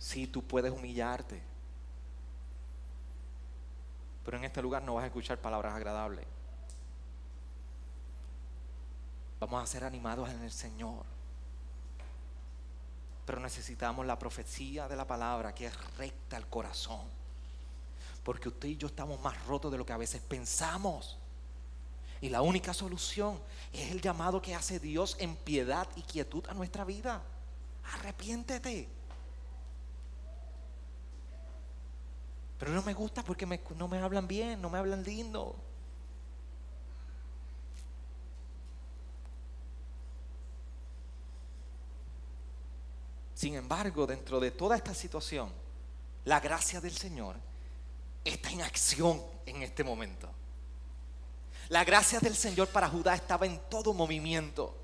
[0.00, 1.40] Si tú puedes humillarte.
[4.24, 6.26] Pero en este lugar no vas a escuchar palabras agradables.
[9.38, 11.11] Vamos a ser animados en el Señor.
[13.32, 17.00] Pero necesitamos la profecía de la palabra que es recta al corazón.
[18.22, 21.16] Porque usted y yo estamos más rotos de lo que a veces pensamos.
[22.20, 23.40] Y la única solución
[23.72, 27.22] es el llamado que hace Dios en piedad y quietud a nuestra vida.
[27.94, 28.86] Arrepiéntete.
[32.58, 35.56] Pero no me gusta porque no me hablan bien, no me hablan lindo.
[43.42, 45.52] Sin embargo, dentro de toda esta situación,
[46.26, 47.34] la gracia del Señor
[48.24, 50.28] está en acción en este momento.
[51.68, 54.76] La gracia del Señor para Judá estaba en todo movimiento.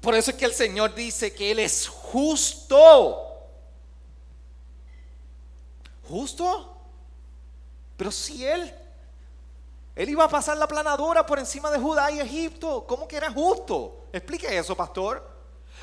[0.00, 3.16] Por eso es que el Señor dice que Él es justo.
[6.08, 6.76] ¿Justo?
[7.96, 8.74] Pero si Él,
[9.94, 13.30] Él iba a pasar la planadora por encima de Judá y Egipto, ¿cómo que era
[13.30, 14.08] justo?
[14.12, 15.35] Explique eso, pastor.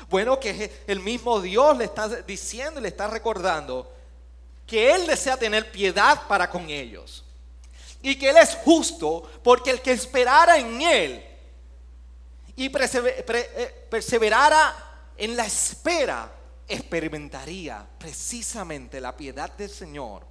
[0.08, 3.92] Bueno, que el mismo Dios le está diciendo y le está recordando
[4.66, 7.24] que Él desea tener piedad para con ellos
[8.02, 11.24] y que Él es justo, porque el que esperara en Él
[12.56, 16.30] y eh, perseverara en la espera,
[16.68, 20.26] experimentaría precisamente la piedad del Señor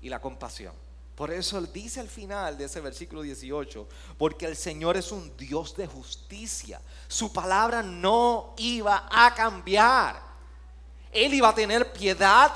[0.00, 0.74] y la compasión.
[1.20, 5.36] Por eso Él dice al final de ese versículo 18, porque el Señor es un
[5.36, 6.80] Dios de justicia.
[7.08, 10.18] Su palabra no iba a cambiar.
[11.12, 12.50] Él iba a tener piedad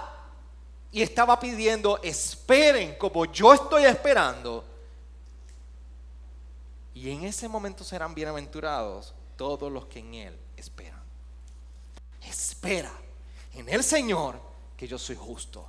[0.91, 4.65] y estaba pidiendo, esperen como yo estoy esperando.
[6.95, 11.05] Y en ese momento serán bienaventurados todos los que en Él esperan.
[12.23, 12.93] Espera
[13.53, 14.41] en el Señor
[14.75, 15.69] que yo soy justo.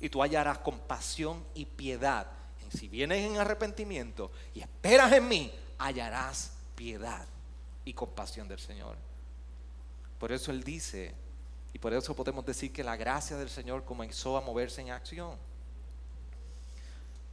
[0.00, 2.26] Y tú hallarás compasión y piedad.
[2.66, 7.26] Y si vienes en arrepentimiento y esperas en mí, hallarás piedad
[7.84, 8.96] y compasión del Señor.
[10.18, 11.14] Por eso Él dice,
[11.72, 15.36] y por eso podemos decir que la gracia del Señor comenzó a moverse en acción.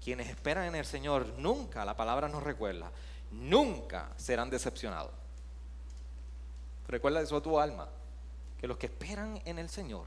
[0.03, 2.91] Quienes esperan en el Señor nunca, la palabra nos recuerda,
[3.31, 5.11] nunca serán decepcionados.
[6.87, 7.87] Recuerda eso a tu alma,
[8.59, 10.05] que los que esperan en el Señor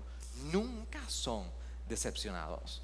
[0.53, 1.51] nunca son
[1.89, 2.83] decepcionados.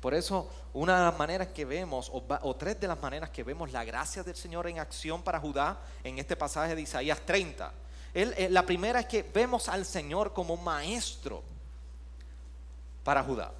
[0.00, 3.70] Por eso, una de las maneras que vemos, o, tres de las maneras que vemos
[3.70, 7.72] la gracia del Señor en acción para Judá en este pasaje de Isaías 30,
[8.14, 11.42] eh, la primera es que vemos al Señor como maestro
[13.04, 13.52] para Judá.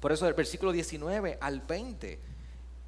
[0.00, 2.28] Por eso del versículo 19 al 20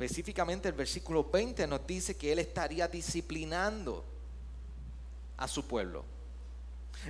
[0.01, 4.03] Específicamente el versículo 20 nos dice que Él estaría disciplinando
[5.37, 6.07] a su pueblo.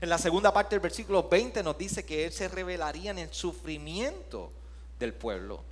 [0.00, 3.32] En la segunda parte del versículo 20 nos dice que Él se revelaría en el
[3.32, 4.52] sufrimiento
[4.98, 5.64] del pueblo.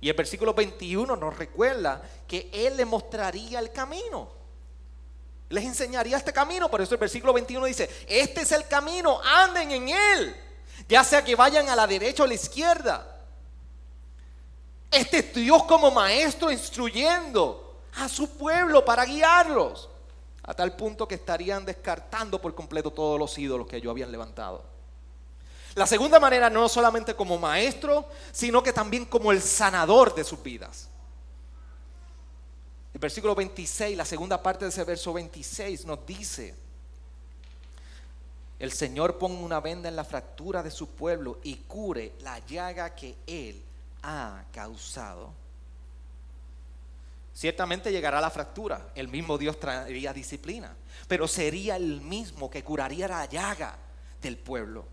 [0.00, 4.28] Y el versículo 21 nos recuerda que Él le mostraría el camino.
[5.48, 6.70] Les enseñaría este camino.
[6.70, 10.36] Por eso el versículo 21 dice, este es el camino, anden en Él.
[10.88, 13.22] Ya sea que vayan a la derecha o a la izquierda.
[14.90, 19.88] Este es Dios como maestro instruyendo a su pueblo para guiarlos
[20.46, 24.62] a tal punto que estarían descartando por completo todos los ídolos que ellos habían levantado.
[25.74, 30.42] La segunda manera no solamente como maestro, sino que también como el sanador de sus
[30.42, 30.88] vidas.
[32.92, 36.54] El versículo 26, la segunda parte de ese verso 26 nos dice,
[38.58, 42.94] el Señor ponga una venda en la fractura de su pueblo y cure la llaga
[42.94, 43.60] que Él
[44.02, 45.32] ha causado.
[47.34, 50.74] Ciertamente llegará la fractura, el mismo Dios traería disciplina,
[51.08, 53.76] pero sería el mismo que curaría la llaga
[54.22, 54.86] del pueblo.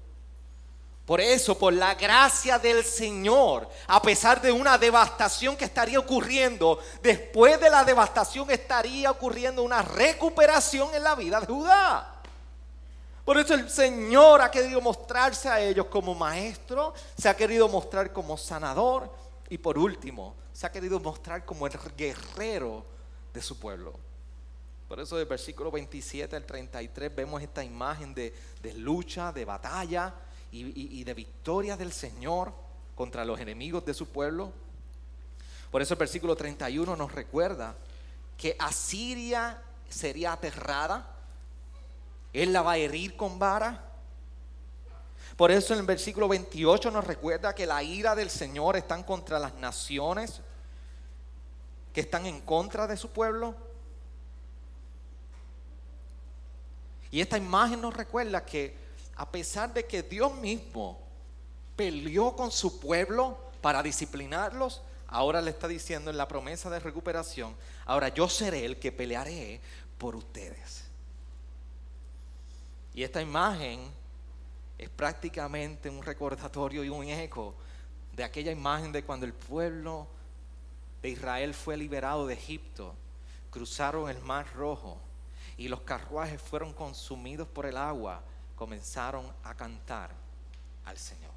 [1.06, 6.80] Por eso, por la gracia del Señor, a pesar de una devastación que estaría ocurriendo,
[7.04, 12.21] después de la devastación estaría ocurriendo una recuperación en la vida de Judá.
[13.23, 18.12] Por eso el Señor ha querido mostrarse a ellos como maestro, se ha querido mostrar
[18.12, 19.13] como sanador
[19.47, 22.85] y por último, se ha querido mostrar como el guerrero
[23.33, 23.93] de su pueblo.
[24.87, 28.33] Por eso del versículo 27 al 33 vemos esta imagen de,
[28.75, 30.13] lucha, de batalla
[30.51, 32.53] y, y de victoria del Señor
[32.95, 34.51] contra los enemigos de su pueblo.
[35.71, 37.75] Por eso el versículo 31 nos recuerda
[38.37, 41.15] que Asiria sería aterrada,
[42.33, 43.90] Él la va a herir con vara
[45.35, 49.39] por eso en el versículo 28 nos recuerda que la ira del Señor está contra
[49.39, 50.41] las naciones
[51.93, 53.55] que están en contra de su pueblo.
[57.09, 58.75] Y esta imagen nos recuerda que
[59.15, 60.99] a pesar de que Dios mismo
[61.75, 67.55] peleó con su pueblo para disciplinarlos, ahora le está diciendo en la promesa de recuperación,
[67.85, 69.59] ahora yo seré el que pelearé
[69.97, 70.85] por ustedes.
[72.93, 73.91] Y esta imagen
[74.81, 77.53] es prácticamente un recordatorio y un eco
[78.13, 80.07] de aquella imagen de cuando el pueblo
[81.03, 82.95] de Israel fue liberado de Egipto,
[83.51, 84.97] cruzaron el mar rojo
[85.55, 88.23] y los carruajes fueron consumidos por el agua,
[88.55, 90.09] comenzaron a cantar
[90.85, 91.31] al Señor.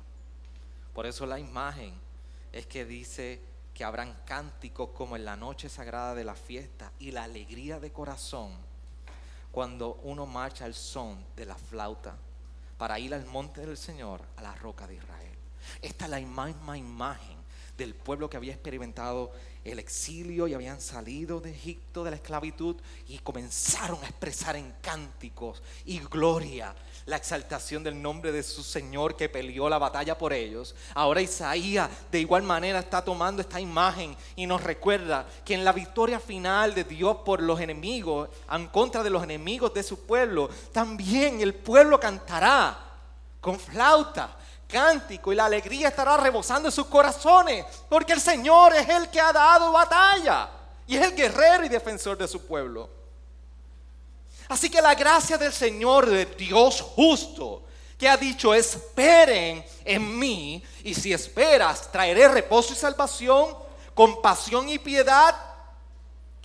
[0.94, 1.92] Por eso la imagen
[2.50, 3.42] es que dice
[3.74, 7.92] que habrán cánticos como en la noche sagrada de la fiesta y la alegría de
[7.92, 8.52] corazón
[9.52, 12.16] cuando uno marcha al son de la flauta
[12.76, 15.36] para ir al monte del Señor, a la roca de Israel.
[15.80, 17.36] Esta es la misma imagen
[17.76, 19.32] del pueblo que había experimentado
[19.64, 22.76] el exilio y habían salido de Egipto de la esclavitud
[23.08, 26.74] y comenzaron a expresar en cánticos y gloria
[27.06, 30.74] la exaltación del nombre de su Señor que peleó la batalla por ellos.
[30.94, 35.72] Ahora Isaías de igual manera está tomando esta imagen y nos recuerda que en la
[35.72, 40.48] victoria final de Dios por los enemigos, en contra de los enemigos de su pueblo,
[40.72, 42.78] también el pueblo cantará
[43.40, 44.36] con flauta,
[44.66, 49.20] cántico y la alegría estará rebosando en sus corazones, porque el Señor es el que
[49.20, 50.48] ha dado batalla
[50.86, 53.03] y es el guerrero y defensor de su pueblo.
[54.48, 57.62] Así que la gracia del Señor, de Dios justo,
[57.98, 63.56] que ha dicho, esperen en mí, y si esperas, traeré reposo y salvación,
[63.94, 65.34] compasión y piedad,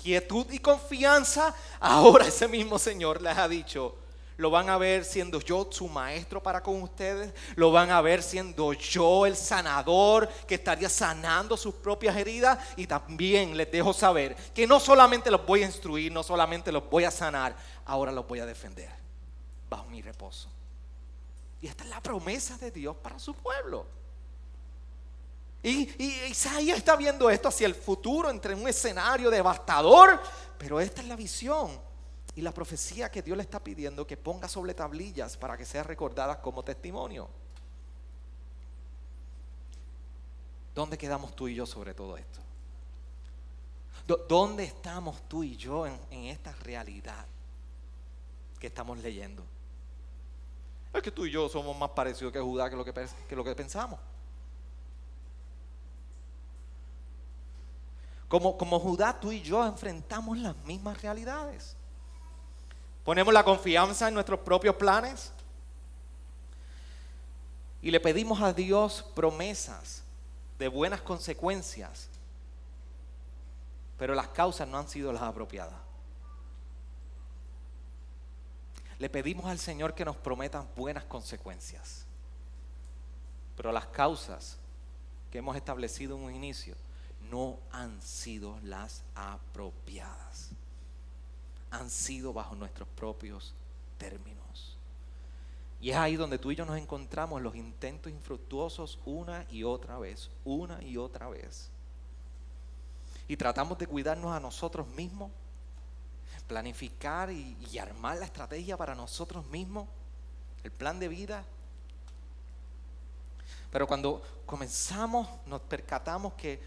[0.01, 3.95] quietud y confianza, ahora ese mismo Señor les ha dicho,
[4.39, 8.23] lo van a ver siendo yo su maestro para con ustedes, lo van a ver
[8.23, 14.37] siendo yo el sanador que estaría sanando sus propias heridas y también les dejo saber
[14.53, 18.25] que no solamente los voy a instruir, no solamente los voy a sanar, ahora los
[18.25, 18.89] voy a defender
[19.69, 20.47] bajo mi reposo.
[21.61, 23.85] Y esta es la promesa de Dios para su pueblo.
[25.61, 30.21] Y, Isaías está viendo esto hacia el futuro, entre un escenario devastador,
[30.57, 31.88] pero esta es la visión
[32.35, 35.83] y la profecía que Dios le está pidiendo que ponga sobre tablillas para que sea
[35.83, 37.27] recordada como testimonio.
[40.75, 42.39] ¿Dónde quedamos tú y yo sobre todo esto?
[44.27, 47.25] ¿Dónde estamos tú y yo en, esta realidad
[48.59, 49.43] que estamos leyendo?
[50.93, 52.75] Es que tú y yo somos más parecidos que Judá que
[53.35, 53.99] lo que, pensamos.
[58.27, 61.75] Como Judá, tú y yo enfrentamos las mismas realidades.
[63.09, 65.31] Ponemos la confianza en nuestros propios planes
[67.81, 70.03] y le pedimos a Dios promesas
[70.59, 72.07] de buenas consecuencias
[73.97, 75.73] pero las causas no han sido las apropiadas.
[78.99, 82.05] Le pedimos al Señor que nos prometa buenas consecuencias,
[83.57, 84.59] pero las causas
[85.31, 86.75] que hemos establecido en un inicio
[87.31, 90.51] no han sido las apropiadas.
[91.71, 93.53] Han sido bajo nuestros propios
[93.97, 94.77] términos.
[95.81, 99.97] Y es ahí donde tú y yo nos encontramos los intentos infructuosos una y otra
[99.97, 101.69] vez, una y otra vez.
[103.27, 105.31] Y tratamos de cuidarnos a nosotros mismos,
[106.47, 109.87] planificar y, y armar la estrategia para nosotros mismos,
[110.63, 111.45] el plan de vida.
[113.71, 116.59] Pero cuando comenzamos nos percatamos que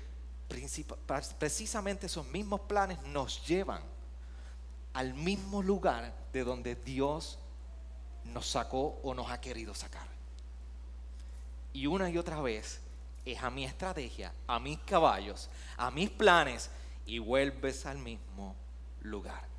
[1.39, 3.83] precisamente esos mismos planes nos llevan
[4.95, 7.39] al mismo lugar de donde Dios
[8.25, 10.07] nos sacó o nos ha querido sacar.
[11.73, 12.81] Y una y otra vez
[13.25, 16.71] es a mi estrategia, a mis caballos, a mis planes
[17.07, 18.55] y vuelves al mismo
[19.01, 19.53] lugar.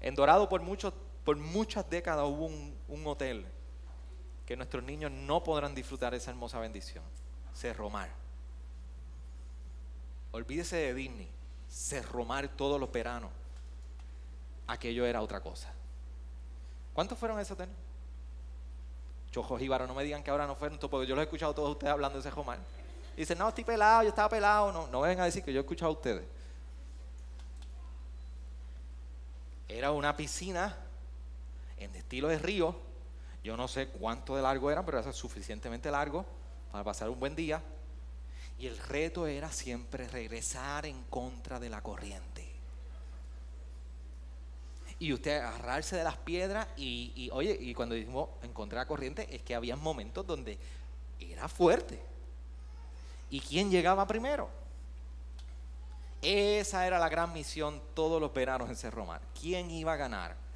[0.00, 0.62] En Dorado por,
[1.24, 3.46] por muchas décadas hubo un, un hotel
[4.46, 7.04] que nuestros niños no podrán disfrutar esa hermosa bendición.
[7.52, 8.27] Cerro Mar.
[10.32, 11.28] Olvídese de Disney.
[11.68, 13.30] Cerro Mar todos los veranos.
[14.66, 15.72] Aquello era otra cosa.
[16.92, 17.68] ¿Cuántos fueron a ese hotel?
[19.30, 21.70] Chojo Jíbaro, no me digan que ahora no fueron, porque yo los he escuchado todos
[21.70, 22.58] ustedes hablando de Cerro Mar.
[23.16, 24.72] Y dicen, no, estoy pelado, yo estaba pelado.
[24.72, 26.24] No, no vengan a decir que yo he escuchado a ustedes.
[29.68, 30.76] Era una piscina
[31.76, 32.88] en estilo de río
[33.48, 36.26] yo no sé cuánto de largo eran, pero era suficientemente largo
[36.70, 37.62] para pasar un buen día.
[38.58, 42.46] Y el reto era siempre regresar en contra de la corriente.
[44.98, 48.88] Y usted agarrarse de las piedras y, oye, y cuando dijimos en contra de la
[48.88, 50.58] corriente, es que había momentos donde
[51.20, 52.00] era fuerte.
[53.30, 54.50] ¿Y quién llegaba primero?
[56.20, 59.20] Esa era la gran misión todos los veranos en Cerro Mar.
[59.40, 60.48] ¿Quién iba a ganar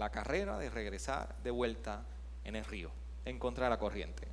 [0.00, 2.02] la carrera de regresar de vuelta
[2.44, 2.90] en el río,
[3.26, 4.26] en contra de la corriente.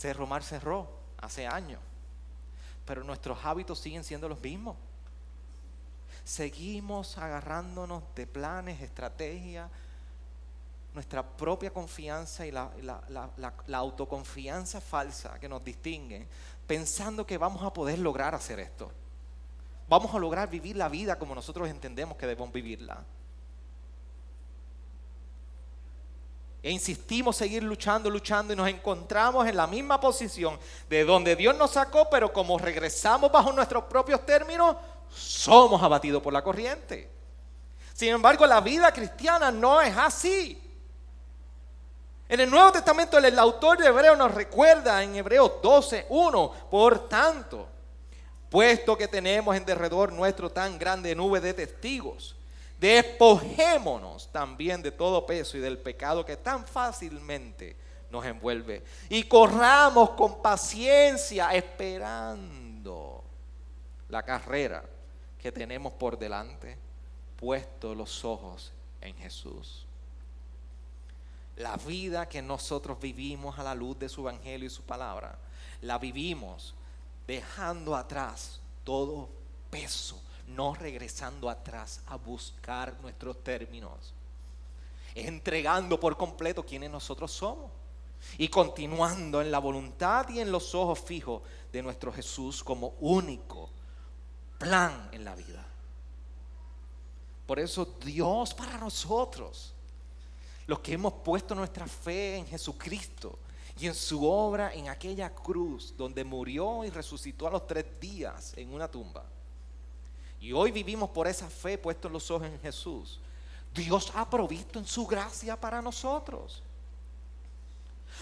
[0.00, 0.88] Cerro Mar cerró
[1.18, 1.78] hace años,
[2.86, 4.78] pero nuestros hábitos siguen siendo los mismos.
[6.24, 9.70] Seguimos agarrándonos de planes, estrategias,
[10.94, 12.70] nuestra propia confianza y la,
[13.10, 16.26] la, autoconfianza falsa que nos distingue,
[16.66, 18.90] pensando que vamos a poder lograr hacer esto.
[19.86, 23.04] Vamos a lograr vivir la vida como nosotros entendemos que debemos vivirla.
[26.62, 30.58] E insistimos seguir luchando, luchando y nos encontramos en la misma posición
[30.88, 34.76] de donde Dios nos sacó, pero como regresamos bajo nuestros propios términos,
[35.14, 37.10] somos abatidos por la corriente.
[37.94, 40.70] Sin embargo, la vida cristiana no es así.
[42.30, 47.08] En el Nuevo Testamento el, autor de Hebreo nos recuerda en Hebreos 12, 1, por
[47.08, 47.66] tanto,
[48.48, 52.36] puesto que tenemos en derredor nuestro tan grande nube de testigos,
[52.80, 57.76] Despojémonos también de todo peso y del pecado que tan fácilmente
[58.10, 58.82] nos envuelve.
[59.10, 63.22] Y corramos con paciencia esperando
[64.08, 64.82] la carrera
[65.38, 66.78] que tenemos por delante,
[67.36, 68.72] puesto los ojos
[69.02, 69.84] en Jesús.
[71.56, 75.38] La vida que nosotros vivimos a la luz de su evangelio y su palabra,
[75.82, 76.74] la vivimos
[77.26, 79.28] dejando atrás todo
[79.70, 80.18] peso
[80.54, 84.14] no regresando atrás a buscar nuestros términos,
[85.14, 87.70] entregando por completo quienes nosotros somos
[88.38, 91.42] y continuando en la voluntad y en los ojos fijos
[91.72, 93.70] de nuestro Jesús como único
[94.58, 95.66] plan en la vida.
[97.46, 99.74] Por eso Dios para nosotros,
[100.66, 103.38] los que hemos puesto nuestra fe en Jesucristo
[103.80, 108.52] y en su obra en aquella cruz donde murió y resucitó a los tres días
[108.56, 109.24] en una tumba,
[110.40, 113.20] y hoy vivimos por esa fe puestos los ojos en Jesús.
[113.74, 116.62] Dios ha provisto en su gracia para nosotros.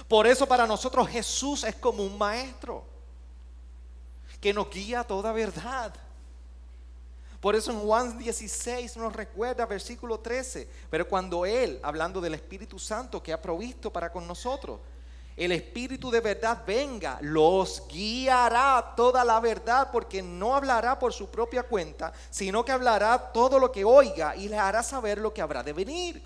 [0.07, 2.85] Por eso para nosotros Jesús es como un maestro
[4.41, 5.95] que nos guía a toda verdad.
[7.41, 12.81] Por eso en Juan 16 nos recuerda versículo 13, pero cuando Él, hablando del Espíritu
[12.81, 14.81] Santo que ha provisto para con nosotros,
[15.39, 21.31] el Espíritu de verdad venga, los guiará toda la verdad, porque no hablará por su
[21.31, 25.41] propia cuenta, sino que hablará todo lo que oiga y le hará saber lo que
[25.41, 26.23] habrá de venir.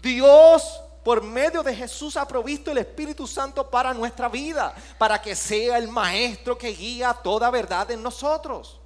[0.00, 5.34] Dios por medio de Jesús ha provisto el Espíritu Santo para nuestra vida, para que
[5.34, 8.80] sea el maestro que guía toda verdad en nosotros.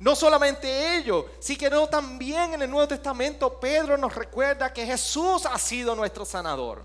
[0.00, 5.58] No solamente ello, sino también en el Nuevo Testamento Pedro nos recuerda que Jesús ha
[5.58, 6.84] sido nuestro sanador.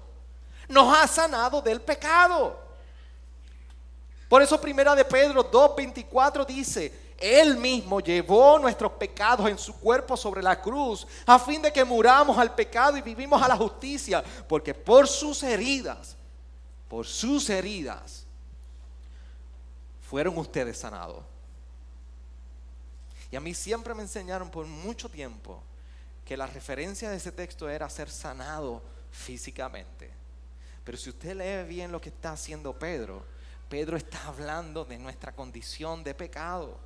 [0.68, 2.60] Nos ha sanado del pecado.
[4.28, 10.18] Por eso primera de Pedro 2.24 dice, Él mismo llevó nuestros pecados en su cuerpo
[10.18, 14.24] sobre la cruz, a fin de que muramos al pecado y vivimos a la justicia,
[14.48, 16.16] porque por sus heridas,
[16.90, 18.26] por sus heridas,
[20.02, 21.24] fueron ustedes sanados.
[23.32, 25.62] Y a mí siempre me enseñaron por mucho tiempo
[26.24, 30.25] que la referencia de ese texto era ser sanado físicamente.
[30.86, 33.26] Pero si usted lee bien lo que está haciendo Pedro,
[33.68, 36.78] Pedro está hablando de nuestra condición de pecado.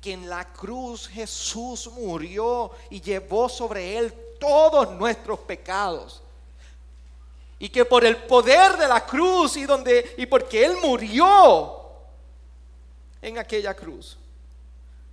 [0.00, 6.22] Que en la cruz Jesús murió y llevó sobre él todos nuestros pecados.
[7.58, 11.80] Y que por el poder de la cruz y donde y porque él murió
[13.20, 14.18] en aquella cruz,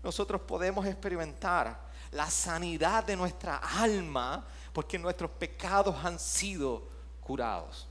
[0.01, 1.79] nosotros podemos experimentar
[2.11, 6.87] la sanidad de nuestra alma porque nuestros pecados han sido
[7.29, 7.85] curados.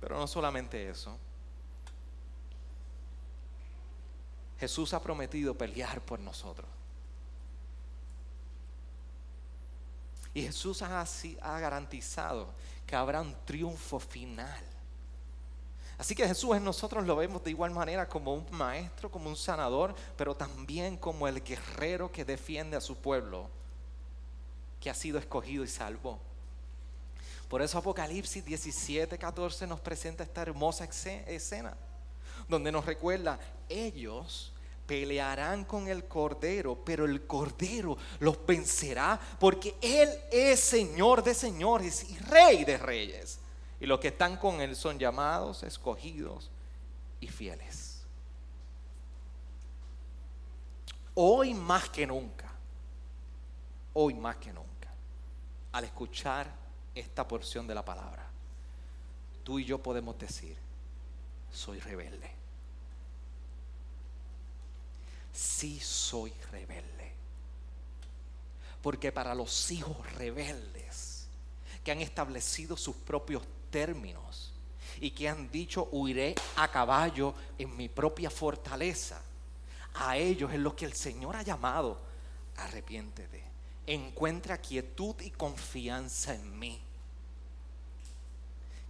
[0.00, 1.14] Pero no solamente eso.
[4.58, 6.66] Jesús ha prometido pelear por nosotros.
[10.32, 12.54] Y Jesús ha, ha, garantizado
[12.86, 14.64] que habrá un triunfo final.
[15.98, 19.36] Así que Jesús en nosotros lo vemos de igual manera como un maestro, como un
[19.36, 23.50] sanador, pero también como el guerrero que defiende a su pueblo,
[24.80, 26.18] que ha sido escogido y salvo.
[27.48, 31.74] Por eso Apocalipsis 17, 14 nos presenta esta hermosa escena,
[32.46, 34.52] donde nos recuerda, ellos
[34.86, 42.08] pelearán con el Cordero, pero el Cordero los vencerá porque Él es Señor de señores
[42.08, 43.38] y Rey de reyes.
[43.80, 46.50] Y los que están con Él son llamados, escogidos
[47.20, 48.00] y fieles.
[51.14, 52.50] Hoy más que nunca,
[53.92, 54.67] hoy más que nunca,
[55.72, 56.46] al escuchar
[56.94, 58.26] esta porción de la palabra,
[59.44, 60.56] tú y yo podemos decir,
[61.52, 62.30] soy rebelde.
[65.32, 67.12] Sí soy rebelde.
[68.82, 71.26] Porque para los hijos rebeldes
[71.84, 74.52] que han establecido sus propios términos
[75.00, 79.20] y que han dicho huiré a caballo en mi propia fortaleza,
[79.94, 82.00] a ellos es lo que el Señor ha llamado
[82.56, 83.47] arrepiéntete.
[83.90, 86.78] Encuentra quietud y confianza en mí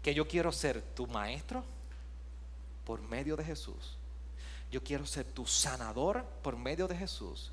[0.03, 1.64] que yo quiero ser tu maestro
[2.84, 3.96] por medio de Jesús.
[4.72, 7.53] Yo quiero ser tu sanador por medio de Jesús.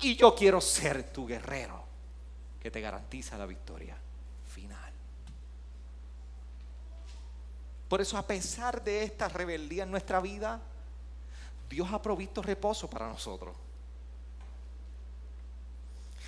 [0.00, 1.84] Y yo quiero ser tu guerrero
[2.62, 3.94] que te garantiza la victoria
[4.48, 4.92] final.
[7.90, 10.62] Por eso a pesar de esta rebeldía en nuestra vida,
[11.68, 13.54] Dios ha provisto reposo para nosotros.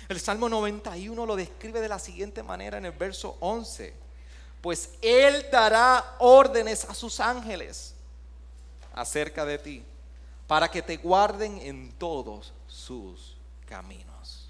[0.09, 4.09] El Salmo 91 lo describe de la siguiente manera en el verso 11
[4.61, 7.93] pues Él dará órdenes a sus ángeles
[8.93, 9.83] acerca de ti,
[10.47, 14.49] para que te guarden en todos sus caminos.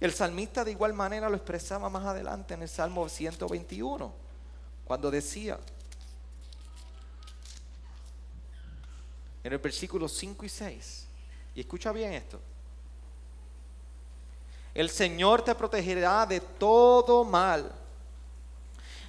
[0.00, 4.12] El salmista de igual manera lo expresaba más adelante en el Salmo 121,
[4.84, 5.58] cuando decía,
[9.42, 11.06] en el versículo 5 y 6,
[11.54, 12.40] y escucha bien esto,
[14.74, 17.72] el Señor te protegerá de todo mal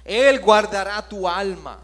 [0.04, 1.78] él guardará tu alma.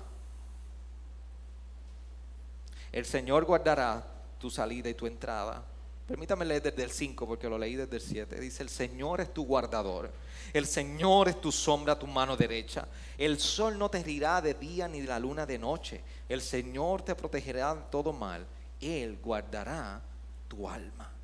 [2.91, 4.05] El Señor guardará
[4.39, 5.63] tu salida y tu entrada.
[6.07, 8.41] Permítame leer desde el 5 porque lo leí desde el 7.
[8.41, 10.11] Dice, el Señor es tu guardador.
[10.53, 12.87] El Señor es tu sombra, tu mano derecha.
[13.19, 16.01] El sol no te herirá de día ni la luna de noche.
[16.29, 18.47] El Señor te protegerá de todo mal.
[18.81, 20.01] Él guardará
[20.49, 21.16] tu alma.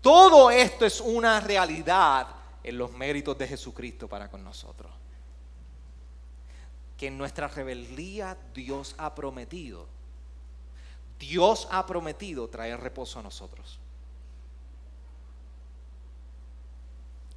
[0.00, 2.26] Todo esto es una realidad
[2.62, 4.90] en los méritos de Jesucristo para con nosotros
[7.00, 9.86] que en nuestra rebeldía Dios ha prometido.
[11.18, 13.78] Dios ha prometido traer reposo a nosotros.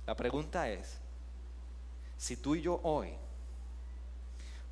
[0.05, 0.97] La pregunta es,
[2.17, 3.13] si tú y yo hoy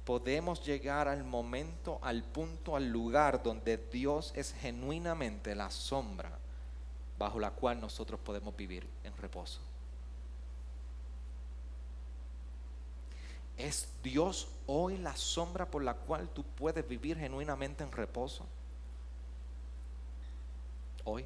[0.04, 6.38] podemos llegar al momento, al punto, al lugar donde Dios es genuinamente la sombra
[7.22, 9.60] bajo la cual nosotros podemos vivir en reposo.
[13.56, 18.44] ¿Es Dios hoy la sombra por la cual tú puedes vivir genuinamente en reposo?
[21.04, 21.24] Hoy.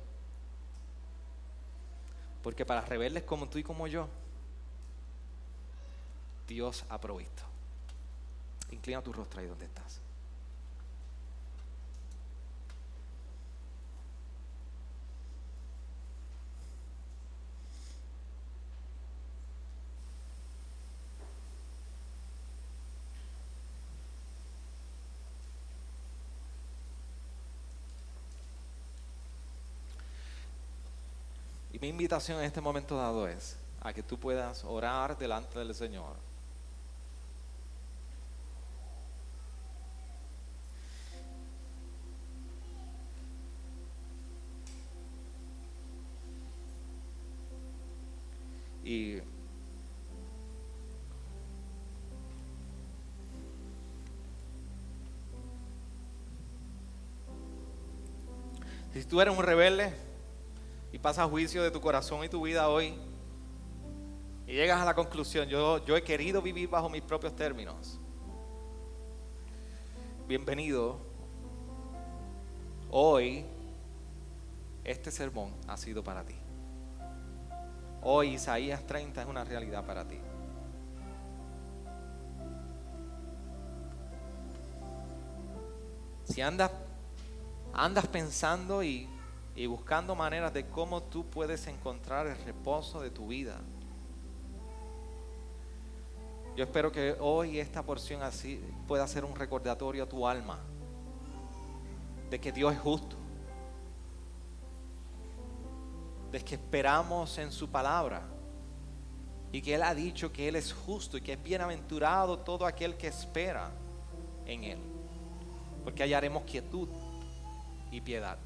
[2.43, 4.09] Porque para rebeldes como tú y como yo,
[6.45, 7.43] Dios ha provisto.
[8.69, 10.01] Inclina tu rostro ahí donde estás.
[31.85, 36.15] Mi invitación en este momento dado es a que tú puedas orar delante del Señor.
[48.83, 49.19] Y
[58.91, 60.04] si tú eres un rebelde
[60.95, 62.93] y pasas juicio de tu corazón y tu vida hoy
[64.47, 67.99] y llegas a la conclusión, yo, yo he querido vivir bajo mis propios términos.
[70.25, 70.97] Bienvenido.
[72.89, 73.45] Hoy
[74.85, 76.35] este sermón ha sido para ti.
[78.01, 80.19] Hoy Isaías 30 es una realidad para ti.
[86.23, 86.71] Si andas,
[87.73, 89.09] andas pensando y,
[89.55, 93.61] y buscando maneras de cómo tú puedes encontrar el reposo de tu vida,
[96.57, 100.59] yo espero que hoy esta porción así pueda ser un recordatorio a tu alma
[102.29, 103.15] de que Dios es justo,
[106.31, 108.23] de que esperamos en su palabra
[109.51, 112.97] y que Él ha dicho que Él es justo y que es bienaventurado todo aquel
[112.97, 113.71] que espera
[114.45, 114.79] en Él,
[115.83, 116.89] porque hallaremos quietud
[117.91, 118.37] y piedad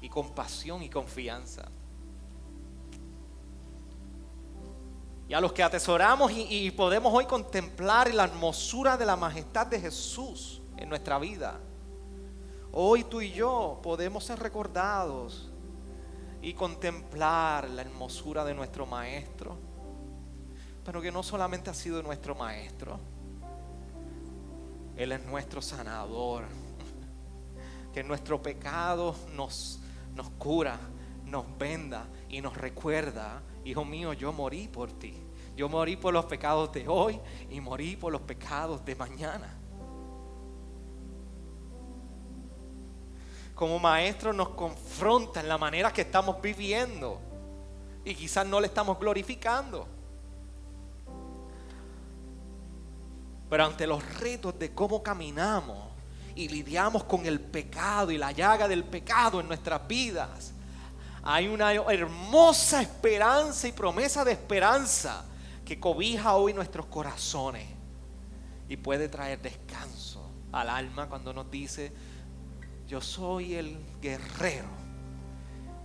[0.00, 1.68] y compasión y confianza.
[5.28, 9.66] Y a los que atesoramos y, y, podemos hoy contemplar la hermosura de la majestad
[9.66, 11.60] de Jesús en nuestra vida.
[12.72, 15.50] Hoy tú y yo podemos ser recordados
[16.42, 19.56] y contemplar la hermosura de nuestro Maestro,
[20.84, 22.98] pero que no solamente ha sido nuestro Maestro,
[24.96, 26.44] Él es nuestro sanador,
[27.92, 29.80] que nuestro pecado nos,
[30.14, 30.78] nos cura,
[31.24, 35.14] nos venda y nos recuerda, hijo mío, yo morí por ti.
[35.56, 39.60] Yo morí por los pecados de hoy y morí por los pecados de mañana.
[43.60, 47.20] como maestro nos confronta en la manera que estamos viviendo
[48.02, 49.86] y quizás no le estamos glorificando.
[53.50, 55.76] Pero ante los retos de cómo caminamos
[56.40, 60.52] y lidiamos con el pecado y la llaga del pecado en nuestras vidas,
[61.22, 65.24] hay una hermosa esperanza y promesa de esperanza
[65.64, 67.66] que cobija hoy nuestros corazones
[68.68, 71.92] y puede traer descanso al alma cuando nos dice,
[72.88, 74.68] yo soy el guerrero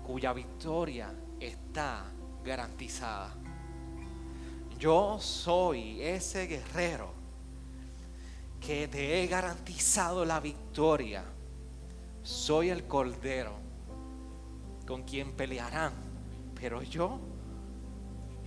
[0.05, 2.05] cuya victoria está
[2.43, 3.33] garantizada.
[4.77, 7.14] Yo soy ese guerrero
[8.65, 11.23] que te he garantizado la victoria.
[12.23, 13.53] Soy el cordero
[14.87, 15.93] con quien pelearán,
[16.59, 17.19] pero yo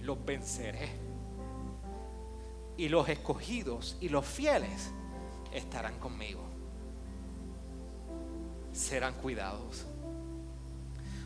[0.02, 0.88] los venceré.
[2.76, 4.90] Y los escogidos y los fieles
[5.52, 6.48] estarán conmigo
[8.78, 9.84] serán cuidados.